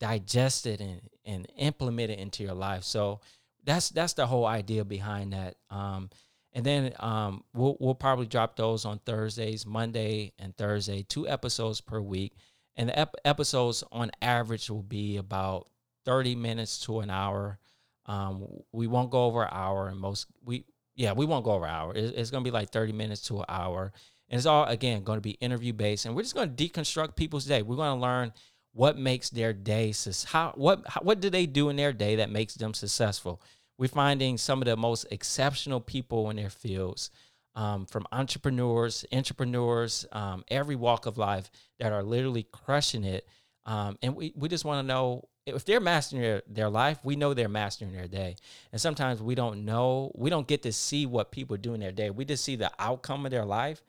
digest 0.00 0.66
it 0.66 0.80
and 0.80 1.00
and 1.24 1.46
implement 1.56 2.10
it 2.10 2.18
into 2.18 2.42
your 2.42 2.54
life. 2.54 2.82
So 2.82 3.20
that's 3.64 3.90
that's 3.90 4.14
the 4.14 4.26
whole 4.26 4.44
idea 4.44 4.84
behind 4.84 5.34
that. 5.34 5.54
Um, 5.70 6.10
and 6.52 6.66
then 6.66 6.92
um, 6.98 7.44
we'll 7.54 7.76
we'll 7.78 7.94
probably 7.94 8.26
drop 8.26 8.56
those 8.56 8.84
on 8.84 8.98
Thursdays, 8.98 9.64
Monday 9.64 10.32
and 10.38 10.56
Thursday, 10.56 11.04
two 11.08 11.28
episodes 11.28 11.80
per 11.80 12.00
week. 12.00 12.32
And 12.74 12.88
the 12.88 12.98
ep- 12.98 13.14
episodes 13.24 13.84
on 13.92 14.10
average 14.20 14.68
will 14.68 14.82
be 14.82 15.18
about 15.18 15.68
30 16.06 16.34
minutes 16.34 16.80
to 16.86 17.00
an 17.00 17.10
hour. 17.10 17.58
Um, 18.06 18.46
we 18.72 18.86
won't 18.86 19.10
go 19.10 19.24
over 19.26 19.42
an 19.42 19.50
hour, 19.52 19.88
and 19.88 19.98
most 19.98 20.26
we 20.44 20.64
yeah 20.96 21.12
we 21.12 21.24
won't 21.24 21.44
go 21.44 21.52
over 21.52 21.66
an 21.66 21.70
hour. 21.70 21.92
It's, 21.94 22.12
it's 22.16 22.30
going 22.30 22.42
to 22.42 22.50
be 22.50 22.52
like 22.52 22.70
30 22.70 22.92
minutes 22.92 23.22
to 23.28 23.38
an 23.38 23.44
hour, 23.48 23.92
and 24.32 24.38
it's 24.38 24.46
all 24.46 24.64
again 24.64 25.04
going 25.04 25.18
to 25.18 25.22
be 25.22 25.32
interview 25.32 25.74
based. 25.74 26.06
And 26.06 26.16
we're 26.16 26.22
just 26.22 26.34
going 26.34 26.56
to 26.56 26.68
deconstruct 26.68 27.14
people's 27.14 27.44
day. 27.44 27.60
We're 27.60 27.76
going 27.76 27.98
to 27.98 28.02
learn 28.02 28.32
what 28.72 28.96
makes 28.96 29.28
their 29.28 29.52
day 29.52 29.92
how 30.24 30.54
what 30.56 30.82
how, 30.88 31.02
what 31.02 31.20
do 31.20 31.28
they 31.28 31.44
do 31.44 31.68
in 31.68 31.76
their 31.76 31.92
day 31.92 32.16
that 32.16 32.30
makes 32.30 32.54
them 32.54 32.72
successful. 32.72 33.42
We're 33.78 33.88
finding 33.88 34.38
some 34.38 34.62
of 34.62 34.66
the 34.66 34.76
most 34.76 35.06
exceptional 35.10 35.80
people 35.80 36.30
in 36.30 36.36
their 36.36 36.50
fields. 36.50 37.10
Um, 37.54 37.84
from 37.84 38.06
entrepreneurs, 38.12 39.04
entrepreneurs, 39.12 40.06
um, 40.12 40.42
every 40.48 40.74
walk 40.74 41.04
of 41.04 41.18
life 41.18 41.50
that 41.78 41.92
are 41.92 42.02
literally 42.02 42.46
crushing 42.50 43.04
it. 43.04 43.28
Um, 43.66 43.98
and 44.00 44.16
we, 44.16 44.32
we 44.34 44.48
just 44.48 44.64
want 44.64 44.82
to 44.82 44.86
know 44.86 45.28
if 45.44 45.66
they're 45.66 45.78
mastering 45.78 46.22
their, 46.22 46.42
their 46.46 46.70
life, 46.70 46.98
we 47.04 47.14
know 47.14 47.34
they're 47.34 47.50
mastering 47.50 47.92
their 47.92 48.08
day. 48.08 48.36
And 48.72 48.80
sometimes 48.80 49.20
we 49.20 49.34
don't 49.34 49.66
know, 49.66 50.12
we 50.14 50.30
don't 50.30 50.48
get 50.48 50.62
to 50.62 50.72
see 50.72 51.04
what 51.04 51.30
people 51.30 51.58
do 51.58 51.74
in 51.74 51.80
their 51.80 51.92
day. 51.92 52.08
We 52.08 52.24
just 52.24 52.42
see 52.42 52.56
the 52.56 52.72
outcome 52.78 53.26
of 53.26 53.30
their 53.30 53.44
life. 53.44 53.82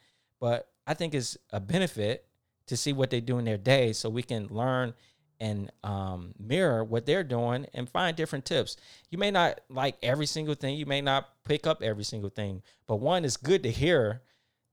But 0.44 0.68
I 0.86 0.94
think 0.94 1.16
it's 1.16 1.38
a 1.54 1.62
benefit 1.62 2.28
to 2.68 2.76
see 2.76 2.92
what 2.92 3.10
they 3.10 3.22
do 3.22 3.38
in 3.38 3.46
their 3.46 3.58
day 3.58 3.94
so 3.94 4.10
we 4.10 4.24
can 4.24 4.48
learn 4.48 4.94
and 5.40 5.72
um, 5.86 6.34
mirror 6.38 6.84
what 6.84 7.06
they're 7.06 7.24
doing 7.24 7.66
and 7.74 7.90
find 7.90 8.18
different 8.18 8.44
tips. 8.44 8.76
You 9.10 9.18
may 9.18 9.32
not 9.32 9.62
like 9.70 9.96
every 10.04 10.26
single 10.26 10.54
thing, 10.54 10.76
you 10.76 10.86
may 10.86 11.00
not 11.00 11.30
pick 11.46 11.66
up 11.66 11.82
every 11.82 12.04
single 12.04 12.30
thing, 12.30 12.62
but 12.88 12.98
one, 12.98 13.24
is 13.24 13.38
good 13.38 13.64
to 13.64 13.72
hear 13.72 14.22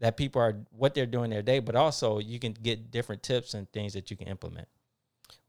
that 0.01 0.17
people 0.17 0.43
are 0.43 0.57
what 0.73 0.93
they're 0.97 1.07
doing 1.07 1.31
their 1.31 1.41
day, 1.41 1.61
but 1.61 1.77
also 1.77 2.19
you 2.19 2.41
can 2.41 2.53
get 2.53 2.91
different 2.91 3.23
tips 3.23 3.55
and 3.55 3.71
things 3.71 3.93
that 3.93 4.11
you 4.11 4.17
can 4.17 4.27
implement. 4.27 4.67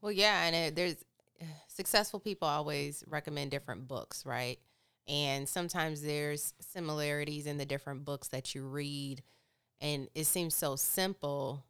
Well, 0.00 0.12
yeah, 0.12 0.44
and 0.44 0.54
it, 0.54 0.76
there's 0.76 1.04
successful 1.66 2.20
people 2.20 2.46
always 2.46 3.02
recommend 3.08 3.50
different 3.50 3.88
books, 3.88 4.24
right? 4.24 4.60
And 5.08 5.48
sometimes 5.48 6.00
there's 6.00 6.54
similarities 6.60 7.46
in 7.46 7.56
the 7.56 7.66
different 7.66 8.04
books 8.04 8.28
that 8.28 8.54
you 8.54 8.62
read, 8.62 9.24
and 9.82 10.08
it 10.14 10.24
seems 10.24 10.54
so 10.54 10.76
simple, 10.76 11.64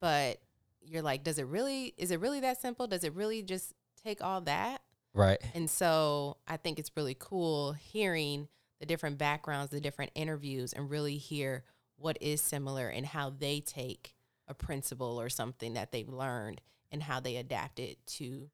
but 0.00 0.38
you're 0.82 1.02
like, 1.02 1.24
does 1.24 1.38
it 1.38 1.46
really, 1.46 1.94
is 1.96 2.10
it 2.10 2.20
really 2.20 2.40
that 2.40 2.60
simple? 2.60 2.86
Does 2.86 3.04
it 3.04 3.14
really 3.14 3.42
just 3.42 3.72
take 4.04 4.22
all 4.22 4.42
that? 4.42 4.82
Right. 5.14 5.40
And 5.54 5.68
so 5.68 6.36
I 6.46 6.58
think 6.58 6.78
it's 6.78 6.90
really 6.94 7.16
cool 7.18 7.72
hearing 7.72 8.48
the 8.80 8.86
different 8.86 9.16
backgrounds, 9.16 9.70
the 9.70 9.80
different 9.80 10.12
interviews, 10.14 10.74
and 10.74 10.90
really 10.90 11.16
hear 11.16 11.64
what 11.96 12.18
is 12.20 12.42
similar 12.42 12.88
and 12.88 13.06
how 13.06 13.30
they 13.30 13.60
take 13.60 14.14
a 14.46 14.52
principle 14.52 15.18
or 15.18 15.30
something 15.30 15.74
that 15.74 15.90
they've 15.90 16.08
learned 16.08 16.60
and 16.92 17.02
how 17.02 17.18
they 17.18 17.36
adapt 17.36 17.78
it 17.80 17.96
to 18.06 18.50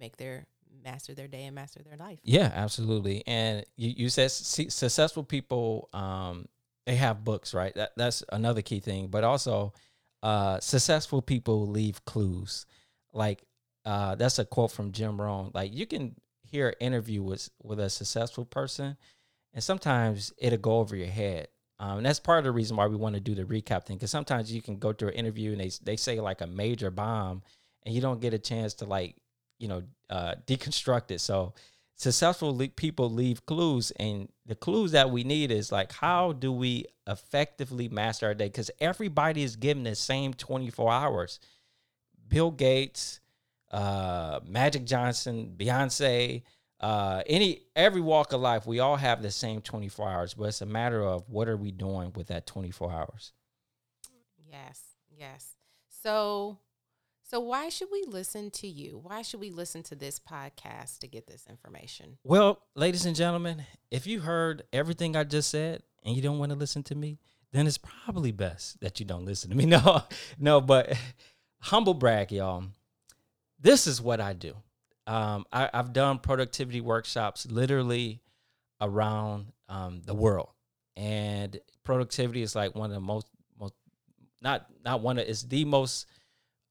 make 0.00 0.16
their 0.16 0.46
master 0.82 1.14
their 1.14 1.28
day 1.28 1.44
and 1.44 1.54
master 1.54 1.82
their 1.82 1.98
life. 1.98 2.18
Yeah, 2.22 2.50
absolutely. 2.54 3.22
And 3.26 3.64
you, 3.76 3.92
you 3.96 4.08
said 4.08 4.30
successful 4.30 5.22
people, 5.22 5.90
um, 5.92 6.48
they 6.86 6.96
have 6.96 7.24
books, 7.24 7.54
right? 7.54 7.74
That 7.74 7.92
that's 7.96 8.22
another 8.30 8.62
key 8.62 8.80
thing. 8.80 9.08
But 9.08 9.24
also, 9.24 9.72
uh, 10.22 10.60
successful 10.60 11.22
people 11.22 11.66
leave 11.66 12.04
clues. 12.04 12.66
Like 13.12 13.44
uh, 13.84 14.14
that's 14.16 14.38
a 14.38 14.44
quote 14.44 14.72
from 14.72 14.92
Jim 14.92 15.20
Rohn. 15.20 15.50
Like 15.54 15.74
you 15.74 15.86
can 15.86 16.16
hear 16.42 16.68
an 16.68 16.74
interview 16.80 17.22
with 17.22 17.48
with 17.62 17.80
a 17.80 17.90
successful 17.90 18.44
person, 18.44 18.96
and 19.52 19.62
sometimes 19.62 20.32
it'll 20.38 20.58
go 20.58 20.78
over 20.78 20.96
your 20.96 21.08
head. 21.08 21.48
Um, 21.78 21.98
and 21.98 22.06
that's 22.06 22.20
part 22.20 22.38
of 22.38 22.44
the 22.44 22.52
reason 22.52 22.76
why 22.76 22.86
we 22.86 22.96
want 22.96 23.16
to 23.16 23.20
do 23.20 23.34
the 23.34 23.44
recap 23.44 23.84
thing. 23.84 23.96
Because 23.96 24.10
sometimes 24.10 24.52
you 24.52 24.62
can 24.62 24.78
go 24.78 24.92
through 24.92 25.08
an 25.08 25.14
interview 25.14 25.52
and 25.52 25.60
they 25.60 25.70
they 25.82 25.96
say 25.96 26.20
like 26.20 26.40
a 26.40 26.46
major 26.46 26.90
bomb, 26.90 27.42
and 27.84 27.94
you 27.94 28.00
don't 28.00 28.20
get 28.20 28.34
a 28.34 28.38
chance 28.38 28.74
to 28.74 28.84
like 28.84 29.16
you 29.58 29.68
know 29.68 29.82
uh, 30.10 30.34
deconstruct 30.46 31.10
it. 31.10 31.20
So 31.20 31.54
successful 31.96 32.56
le- 32.56 32.68
people 32.68 33.10
leave 33.10 33.46
clues, 33.46 33.90
and 33.92 34.28
the 34.46 34.54
clues 34.54 34.92
that 34.92 35.10
we 35.10 35.24
need 35.24 35.50
is 35.50 35.72
like 35.72 35.92
how 35.92 36.32
do 36.32 36.52
we 36.52 36.86
effectively 37.06 37.88
master 37.88 38.26
our 38.26 38.34
day? 38.34 38.46
Because 38.46 38.70
everybody 38.80 39.42
is 39.42 39.56
given 39.56 39.84
the 39.84 39.94
same 39.94 40.34
twenty 40.34 40.70
four 40.70 40.92
hours. 40.92 41.40
Bill 42.26 42.50
Gates, 42.50 43.20
uh, 43.70 44.40
Magic 44.46 44.84
Johnson, 44.84 45.54
Beyonce, 45.56 46.42
uh, 46.80 47.22
any 47.26 47.62
every 47.74 48.00
walk 48.00 48.32
of 48.32 48.40
life, 48.40 48.66
we 48.66 48.78
all 48.78 48.96
have 48.96 49.22
the 49.22 49.30
same 49.30 49.60
24 49.60 50.08
hours, 50.08 50.34
but 50.34 50.44
it's 50.44 50.60
a 50.60 50.66
matter 50.66 51.02
of 51.02 51.28
what 51.28 51.48
are 51.48 51.56
we 51.56 51.70
doing 51.70 52.12
with 52.14 52.26
that 52.28 52.46
24 52.46 52.92
hours. 52.92 53.32
Yes, 54.50 54.82
yes. 55.10 55.52
So 55.88 56.58
so, 57.34 57.40
why 57.40 57.68
should 57.68 57.88
we 57.90 58.04
listen 58.06 58.52
to 58.52 58.68
you? 58.68 59.00
Why 59.02 59.22
should 59.22 59.40
we 59.40 59.50
listen 59.50 59.82
to 59.84 59.96
this 59.96 60.20
podcast 60.20 61.00
to 61.00 61.08
get 61.08 61.26
this 61.26 61.44
information? 61.50 62.16
Well, 62.22 62.62
ladies 62.76 63.06
and 63.06 63.16
gentlemen, 63.16 63.66
if 63.90 64.06
you 64.06 64.20
heard 64.20 64.62
everything 64.72 65.16
I 65.16 65.24
just 65.24 65.50
said 65.50 65.82
and 66.04 66.14
you 66.14 66.22
don't 66.22 66.38
want 66.38 66.52
to 66.52 66.56
listen 66.56 66.84
to 66.84 66.94
me, 66.94 67.18
then 67.50 67.66
it's 67.66 67.76
probably 67.76 68.30
best 68.30 68.78
that 68.82 69.00
you 69.00 69.06
don't 69.06 69.24
listen 69.24 69.50
to 69.50 69.56
me. 69.56 69.66
No, 69.74 70.04
no, 70.38 70.60
but 70.60 70.96
humble 71.58 71.94
brag, 71.94 72.30
y'all. 72.30 72.66
This 73.58 73.88
is 73.88 74.00
what 74.00 74.20
I 74.20 74.32
do. 74.32 74.54
Um, 75.08 75.44
I, 75.52 75.68
have 75.74 75.92
done 75.92 76.20
productivity 76.20 76.80
workshops 76.80 77.48
literally 77.50 78.22
around 78.80 79.46
um, 79.68 80.02
the 80.06 80.14
world, 80.14 80.50
and 80.96 81.58
productivity 81.82 82.42
is 82.42 82.54
like 82.54 82.76
one 82.76 82.90
of 82.90 82.94
the 82.94 83.00
most, 83.00 83.26
most 83.58 83.74
not 84.40 84.66
not 84.84 85.00
one 85.00 85.18
of 85.18 85.26
it's 85.26 85.42
the 85.42 85.64
most 85.64 86.06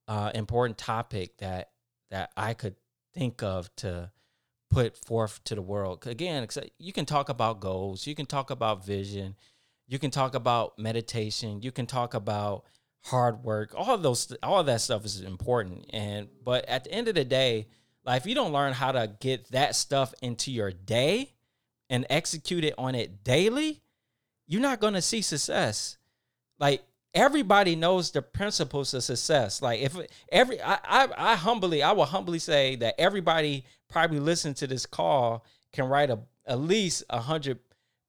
uh, 0.08 0.30
important 0.34 0.78
topic 0.78 1.38
that 1.38 1.70
that 2.10 2.30
I 2.36 2.54
could 2.54 2.76
think 3.14 3.42
of 3.42 3.74
to 3.76 4.10
put 4.70 4.96
forth 4.96 5.42
to 5.44 5.54
the 5.54 5.62
world. 5.62 6.06
Again, 6.06 6.46
you 6.78 6.92
can 6.92 7.06
talk 7.06 7.28
about 7.28 7.60
goals, 7.60 8.06
you 8.06 8.14
can 8.14 8.26
talk 8.26 8.50
about 8.50 8.84
vision, 8.84 9.36
you 9.86 9.98
can 9.98 10.10
talk 10.10 10.34
about 10.34 10.78
meditation, 10.78 11.62
you 11.62 11.70
can 11.70 11.86
talk 11.86 12.14
about 12.14 12.64
hard 13.04 13.44
work. 13.44 13.72
All 13.76 13.96
those, 13.98 14.34
all 14.42 14.64
that 14.64 14.80
stuff 14.80 15.04
is 15.04 15.20
important. 15.20 15.86
And 15.90 16.28
but 16.44 16.68
at 16.68 16.84
the 16.84 16.92
end 16.92 17.08
of 17.08 17.14
the 17.14 17.24
day, 17.24 17.68
like 18.04 18.20
if 18.20 18.26
you 18.26 18.34
don't 18.34 18.52
learn 18.52 18.72
how 18.72 18.92
to 18.92 19.14
get 19.20 19.50
that 19.52 19.76
stuff 19.76 20.12
into 20.22 20.50
your 20.50 20.72
day 20.72 21.34
and 21.88 22.06
execute 22.10 22.64
it 22.64 22.74
on 22.76 22.94
it 22.94 23.22
daily, 23.24 23.82
you're 24.46 24.60
not 24.60 24.80
going 24.80 24.94
to 24.94 25.02
see 25.02 25.22
success. 25.22 25.98
Like 26.58 26.82
everybody 27.14 27.76
knows 27.76 28.10
the 28.10 28.22
principles 28.22 28.92
of 28.94 29.04
success. 29.04 29.62
Like 29.62 29.80
if 29.80 29.96
every 30.30 30.60
I, 30.60 30.78
I, 30.84 31.08
I 31.16 31.34
humbly 31.36 31.82
I 31.82 31.92
will 31.92 32.04
humbly 32.04 32.38
say 32.38 32.76
that 32.76 32.94
everybody 32.98 33.64
probably 33.88 34.20
listening 34.20 34.54
to 34.54 34.66
this 34.66 34.86
call 34.86 35.44
can 35.72 35.86
write 35.86 36.10
a 36.10 36.18
at 36.46 36.60
least 36.60 37.04
a 37.10 37.20
hundred 37.20 37.58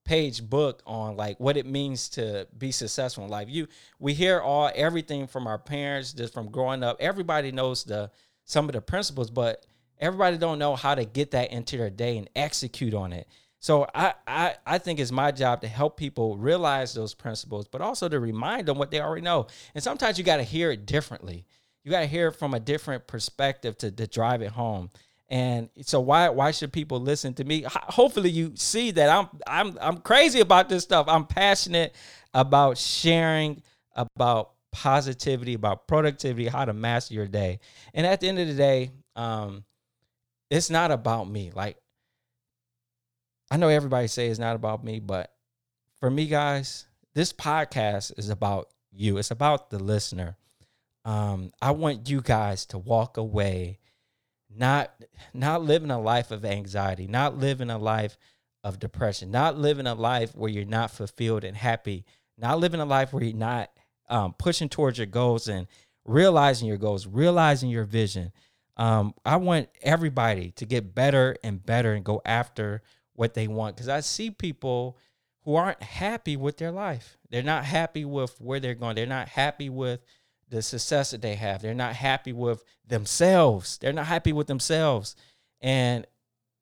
page 0.04 0.48
book 0.48 0.82
on 0.86 1.18
like 1.18 1.40
what 1.40 1.58
it 1.58 1.66
means 1.66 2.10
to 2.10 2.48
be 2.58 2.72
successful 2.72 3.24
in 3.24 3.30
life. 3.30 3.50
You 3.50 3.68
we 4.00 4.14
hear 4.14 4.40
all 4.40 4.72
everything 4.74 5.28
from 5.28 5.48
our 5.48 5.58
parents, 5.58 6.14
just 6.14 6.34
from 6.34 6.50
growing 6.50 6.84
up. 6.84 6.98
Everybody 7.00 7.52
knows 7.52 7.84
the 7.84 8.12
some 8.44 8.68
of 8.70 8.74
the 8.74 8.82
principles, 8.82 9.30
but 9.30 9.66
everybody 10.00 10.38
don't 10.38 10.60
know 10.60 10.76
how 10.76 10.96
to 10.96 11.06
get 11.06 11.32
that 11.32 11.52
into 11.52 11.78
their 11.78 11.90
day 11.90 12.18
and 12.18 12.30
execute 12.36 12.94
on 12.94 13.14
it. 13.14 13.28
So 13.66 13.88
I, 13.96 14.14
I 14.28 14.56
I 14.64 14.78
think 14.78 15.00
it's 15.00 15.12
my 15.12 15.32
job 15.32 15.62
to 15.62 15.68
help 15.68 15.98
people 15.98 16.38
realize 16.38 16.94
those 16.94 17.16
principles, 17.16 17.68
but 17.68 17.82
also 17.82 18.08
to 18.08 18.20
remind 18.20 18.68
them 18.68 18.78
what 18.78 18.92
they 18.92 19.02
already 19.02 19.24
know. 19.24 19.48
And 19.74 19.84
sometimes 19.84 20.20
you 20.20 20.24
got 20.24 20.38
to 20.38 20.44
hear 20.44 20.70
it 20.70 20.86
differently. 20.86 21.48
You 21.84 21.90
got 21.90 22.02
to 22.02 22.06
hear 22.06 22.28
it 22.28 22.34
from 22.34 22.54
a 22.54 22.60
different 22.60 23.08
perspective 23.08 23.76
to, 23.80 23.90
to 23.90 24.06
drive 24.06 24.44
it 24.44 24.52
home. 24.52 24.92
And 25.30 25.70
so 25.82 26.00
why 26.00 26.30
why 26.30 26.52
should 26.52 26.74
people 26.74 27.00
listen 27.00 27.34
to 27.34 27.44
me? 27.44 27.66
Hopefully 27.68 28.30
you 28.30 28.52
see 28.54 28.92
that 28.92 29.10
I'm 29.10 29.30
I'm 29.48 29.80
I'm 29.82 29.98
crazy 29.98 30.42
about 30.42 30.70
this 30.70 30.84
stuff. 30.84 31.08
I'm 31.10 31.26
passionate 31.26 31.96
about 32.36 32.78
sharing 32.78 33.64
about 33.96 34.52
positivity, 34.74 35.56
about 35.56 35.88
productivity, 35.88 36.50
how 36.50 36.66
to 36.66 36.74
master 36.74 37.16
your 37.16 37.28
day. 37.28 37.60
And 37.96 38.06
at 38.06 38.22
the 38.22 38.30
end 38.30 38.38
of 38.38 38.48
the 38.48 38.54
day, 38.54 38.92
um, 39.16 39.64
it's 40.52 40.70
not 40.70 40.92
about 40.92 41.28
me. 41.28 41.50
Like 41.56 41.78
I 43.52 43.58
know 43.58 43.68
everybody 43.68 44.08
say 44.08 44.28
it's 44.28 44.40
not 44.40 44.56
about 44.56 44.84
me, 44.84 45.00
but 45.00 45.32
for 46.00 46.10
me, 46.10 46.28
guys, 46.28 46.88
this 47.14 47.32
podcast 47.32 48.18
is 48.18 48.30
about 48.30 48.70
you. 48.92 49.18
It's 49.18 49.32
about 49.32 49.70
the 49.70 49.80
listener. 49.80 50.38
Um, 51.04 51.52
I 51.62 51.72
want 51.72 52.10
you 52.10 52.22
guys 52.22 52.66
to 52.68 52.78
walk 52.78 53.18
away 53.18 53.80
not 54.58 54.92
not 55.34 55.64
living 55.64 55.92
a 55.92 56.00
life 56.00 56.32
of 56.32 56.46
anxiety, 56.46 57.08
not 57.08 57.38
living 57.38 57.70
a 57.70 57.78
life 57.78 58.18
of 58.64 58.80
depression, 58.80 59.32
not 59.32 59.58
living 59.58 59.88
a 59.88 59.94
life 59.94 60.36
where 60.36 60.50
you're 60.50 60.66
not 60.66 60.92
fulfilled 60.92 61.44
and 61.44 61.56
happy, 61.56 62.06
not 62.38 62.60
living 62.60 62.80
a 62.80 62.86
life 62.86 63.14
where 63.14 63.24
you're 63.24 63.36
not 63.36 63.70
um, 64.10 64.34
pushing 64.34 64.70
towards 64.70 64.98
your 64.98 65.08
goals 65.08 65.48
and 65.48 65.68
realizing 66.06 66.68
your 66.68 66.78
goals, 66.78 67.06
realizing 67.06 67.70
your 67.70 67.84
vision. 67.84 68.32
Um, 68.78 69.14
I 69.26 69.38
want 69.38 69.70
everybody 69.82 70.52
to 70.52 70.66
get 70.66 70.96
better 70.96 71.36
and 71.44 71.64
better 71.64 71.94
and 71.94 72.04
go 72.04 72.22
after 72.26 72.82
what 73.16 73.34
they 73.34 73.48
want 73.48 73.76
because 73.76 73.90
I 73.90 74.02
see 74.02 74.30
people 74.30 74.98
who 75.44 75.56
aren't 75.56 75.82
happy 75.82 76.38
with 76.38 76.58
their 76.58 76.72
life. 76.72 77.18
They're 77.30 77.44
not 77.44 77.66
happy 77.66 78.06
with 78.06 78.40
where 78.40 78.60
they're 78.60 78.76
going. 78.76 78.96
They're 78.96 79.06
not 79.06 79.30
happy 79.30 79.70
with 79.70 80.02
the 80.50 80.62
success 80.62 81.12
that 81.12 81.22
they 81.22 81.36
have. 81.36 81.62
They're 81.62 81.74
not 81.74 81.96
happy 81.96 82.34
with 82.34 82.64
themselves. 82.88 83.78
They're 83.78 83.94
not 83.94 84.08
happy 84.08 84.34
with 84.34 84.48
themselves. 84.48 85.16
And 85.62 86.06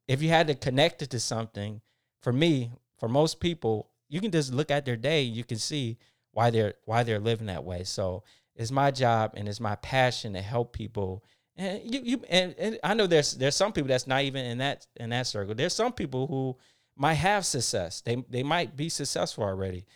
if 0.06 0.22
you 0.22 0.28
had 0.28 0.46
to 0.48 0.54
connect 0.54 1.02
it 1.02 1.10
to 1.10 1.20
something, 1.20 1.80
for 2.20 2.32
me, 2.32 2.72
for 2.98 3.08
most 3.08 3.40
people, 3.40 3.90
you 4.08 4.20
can 4.20 4.30
just 4.30 4.52
look 4.52 4.70
at 4.70 4.84
their 4.84 4.96
day, 4.96 5.22
you 5.22 5.44
can 5.44 5.58
see 5.58 5.98
why 6.32 6.50
they're 6.50 6.74
why 6.84 7.02
they're 7.02 7.20
living 7.20 7.46
that 7.46 7.64
way. 7.64 7.84
So 7.84 8.22
it's 8.54 8.70
my 8.70 8.90
job 8.90 9.32
and 9.34 9.48
it's 9.48 9.60
my 9.60 9.76
passion 9.76 10.34
to 10.34 10.42
help 10.42 10.72
people. 10.72 11.24
And 11.56 11.82
you, 11.84 12.00
you 12.02 12.22
and, 12.28 12.54
and 12.58 12.78
I 12.82 12.94
know 12.94 13.06
there's 13.06 13.34
there's 13.34 13.54
some 13.54 13.72
people 13.72 13.88
that's 13.88 14.06
not 14.06 14.22
even 14.22 14.44
in 14.44 14.58
that 14.58 14.86
in 14.96 15.10
that 15.10 15.26
circle. 15.26 15.54
There's 15.54 15.74
some 15.74 15.92
people 15.92 16.26
who 16.26 16.56
might 16.96 17.14
have 17.14 17.46
success. 17.46 18.00
They 18.00 18.24
they 18.28 18.42
might 18.42 18.76
be 18.76 18.88
successful 18.88 19.44
already 19.44 19.86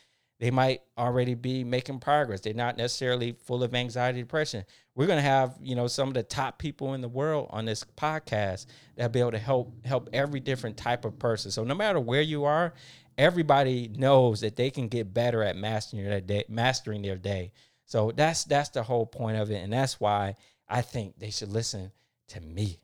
they 0.41 0.51
might 0.53 0.83
already 0.97 1.35
be 1.35 1.65
making 1.65 1.99
progress. 1.99 2.41
They're 2.41 2.55
not 2.55 2.77
necessarily 2.77 3.33
full 3.33 3.65
of 3.65 3.75
anxiety, 3.75 4.21
depression. 4.21 4.65
We're 4.95 5.09
to 5.09 5.21
have, 5.21 5.57
you 5.61 5.75
know, 5.75 5.89
some 5.89 6.09
of 6.09 6.15
the 6.15 6.23
top 6.23 6.59
people 6.59 6.95
in 6.95 7.01
the 7.01 7.09
world 7.09 7.49
on 7.51 7.65
this 7.65 7.85
podcast 7.97 8.67
that'll 8.97 9.11
be 9.11 9.21
able 9.21 9.33
to 9.33 9.39
help 9.39 9.85
help 9.85 10.09
every 10.13 10.39
different 10.39 10.77
type 10.77 11.05
of 11.05 11.19
person. 11.19 11.51
So 11.51 11.65
no 11.65 11.75
matter 11.75 11.99
where 11.99 12.23
you 12.23 12.45
are, 12.45 12.75
everybody 13.17 13.91
knows 13.97 14.41
that 14.41 14.55
they 14.55 14.71
can 14.71 14.87
get 14.87 15.13
better 15.13 15.43
at 15.43 15.57
mastering 15.57 16.05
their 16.05 16.21
day, 16.21 16.45
mastering 16.49 17.03
their 17.03 17.17
day. 17.17 17.53
So 17.87 18.13
that's 18.15 18.45
that's 18.45 18.69
the 18.69 18.83
whole 18.85 19.07
point 19.07 19.39
of 19.39 19.51
it, 19.51 19.57
and 19.57 19.73
that's 19.73 19.99
why 19.99 20.37
I 20.69 20.83
think 20.83 21.19
they 21.19 21.31
should 21.31 21.51
listen 21.51 21.93
to 22.29 22.41
me. 22.41 22.79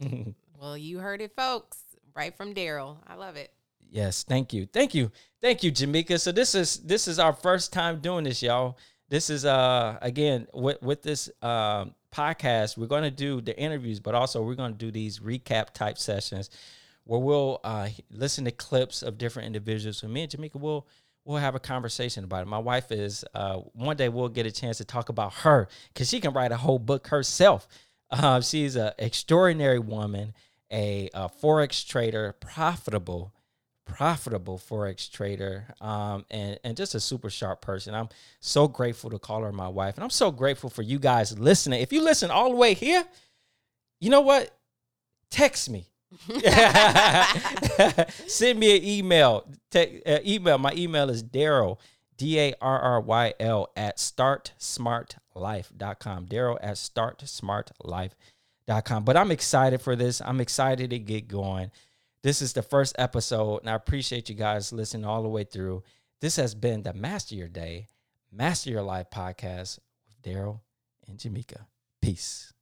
well, 0.60 0.76
you 0.76 0.98
heard 0.98 1.20
it, 1.20 1.34
folks, 1.34 1.78
right 2.14 2.36
from 2.36 2.54
Darryl. 2.54 2.98
I 3.06 3.14
love 3.14 3.36
it. 3.36 3.52
Yes, 3.88 4.24
thank 4.24 4.52
you, 4.52 4.66
thank 4.66 4.94
you, 4.94 5.10
thank 5.40 5.62
you, 5.62 5.70
Jamika. 5.70 6.20
So 6.20 6.32
this 6.32 6.54
is 6.54 6.78
this 6.78 7.06
is 7.06 7.18
our 7.18 7.32
first 7.32 7.72
time 7.72 8.00
doing 8.00 8.24
this, 8.24 8.42
y'all. 8.42 8.76
This 9.08 9.30
is 9.30 9.44
uh 9.44 9.96
again 10.02 10.48
with 10.52 10.82
with 10.82 11.02
this 11.02 11.30
um, 11.40 11.94
podcast, 12.16 12.78
we're 12.78 12.86
going 12.86 13.02
to 13.02 13.10
do 13.10 13.40
the 13.40 13.56
interviews, 13.58 14.00
but 14.00 14.14
also 14.14 14.42
we're 14.42 14.54
going 14.54 14.72
to 14.72 14.78
do 14.78 14.90
these 14.90 15.20
recap 15.20 15.70
type 15.70 15.98
sessions 15.98 16.50
where 17.04 17.20
we'll 17.20 17.60
uh, 17.62 17.88
listen 18.10 18.44
to 18.44 18.50
clips 18.50 19.02
of 19.02 19.18
different 19.18 19.46
individuals. 19.46 19.98
So 19.98 20.08
me 20.08 20.22
and 20.22 20.32
Jamika 20.32 20.58
will 20.58 20.88
we'll 21.26 21.38
have 21.38 21.54
a 21.54 21.60
conversation 21.60 22.24
about 22.24 22.42
it. 22.42 22.46
My 22.46 22.58
wife 22.58 22.90
is 22.90 23.24
uh, 23.34 23.56
one 23.74 23.96
day 23.96 24.08
we'll 24.08 24.28
get 24.28 24.46
a 24.46 24.52
chance 24.52 24.78
to 24.78 24.84
talk 24.84 25.08
about 25.08 25.34
her 25.34 25.68
because 25.92 26.08
she 26.08 26.20
can 26.20 26.32
write 26.32 26.52
a 26.52 26.56
whole 26.56 26.78
book 26.78 27.08
herself. 27.08 27.68
Uh, 28.08 28.40
she's 28.40 28.76
an 28.76 28.92
extraordinary 29.00 29.80
woman, 29.80 30.32
a, 30.72 31.10
a 31.12 31.28
forex 31.28 31.84
trader, 31.84 32.36
profitable 32.38 33.34
profitable 33.86 34.58
forex 34.58 35.10
trader 35.10 35.64
um, 35.80 36.24
and, 36.30 36.58
and 36.62 36.76
just 36.76 36.94
a 36.94 37.00
super 37.00 37.30
sharp 37.30 37.62
person. 37.62 37.94
I'm 37.94 38.08
so 38.40 38.68
grateful 38.68 39.08
to 39.10 39.18
call 39.18 39.42
her 39.42 39.52
my 39.52 39.68
wife. 39.68 39.94
And 39.94 40.04
I'm 40.04 40.10
so 40.10 40.30
grateful 40.30 40.68
for 40.68 40.82
you 40.82 40.98
guys 40.98 41.38
listening. 41.38 41.80
If 41.80 41.92
you 41.92 42.02
listen 42.02 42.30
all 42.30 42.50
the 42.50 42.56
way 42.56 42.74
here, 42.74 43.04
you 44.00 44.10
know 44.10 44.20
what? 44.20 44.54
Text 45.30 45.70
me. 45.70 45.88
Send 48.26 48.58
me 48.60 48.76
an 48.76 48.84
email. 48.84 49.46
Te- 49.70 50.02
uh, 50.04 50.18
email. 50.24 50.58
My 50.58 50.72
email 50.74 51.08
is 51.10 51.22
Darryl, 51.22 51.78
D 52.16 52.38
A 52.38 52.54
R 52.60 52.78
R 52.78 53.00
Y 53.00 53.34
L, 53.40 53.70
at 53.76 53.96
startsmartlife.com. 53.98 56.26
Darryl 56.26 56.58
at 56.62 56.76
startsmartlife.com. 56.76 59.04
But 59.04 59.16
I'm 59.16 59.30
excited 59.30 59.80
for 59.80 59.96
this. 59.96 60.20
I'm 60.20 60.40
excited 60.40 60.90
to 60.90 60.98
get 60.98 61.28
going. 61.28 61.70
This 62.22 62.42
is 62.42 62.52
the 62.54 62.62
first 62.62 62.96
episode, 62.98 63.58
and 63.58 63.70
I 63.70 63.74
appreciate 63.74 64.28
you 64.28 64.34
guys 64.34 64.72
listening 64.72 65.04
all 65.04 65.22
the 65.22 65.28
way 65.28 65.44
through. 65.44 65.84
This 66.20 66.36
has 66.36 66.54
been 66.54 66.82
the 66.82 66.92
Master 66.92 67.34
Your 67.34 67.48
Day, 67.48 67.86
Master 68.32 68.70
Your 68.70 68.82
Life 68.82 69.10
podcast 69.10 69.78
with 70.08 70.22
Darryl 70.22 70.60
and 71.06 71.18
Jamika. 71.18 71.66
Peace. 72.00 72.52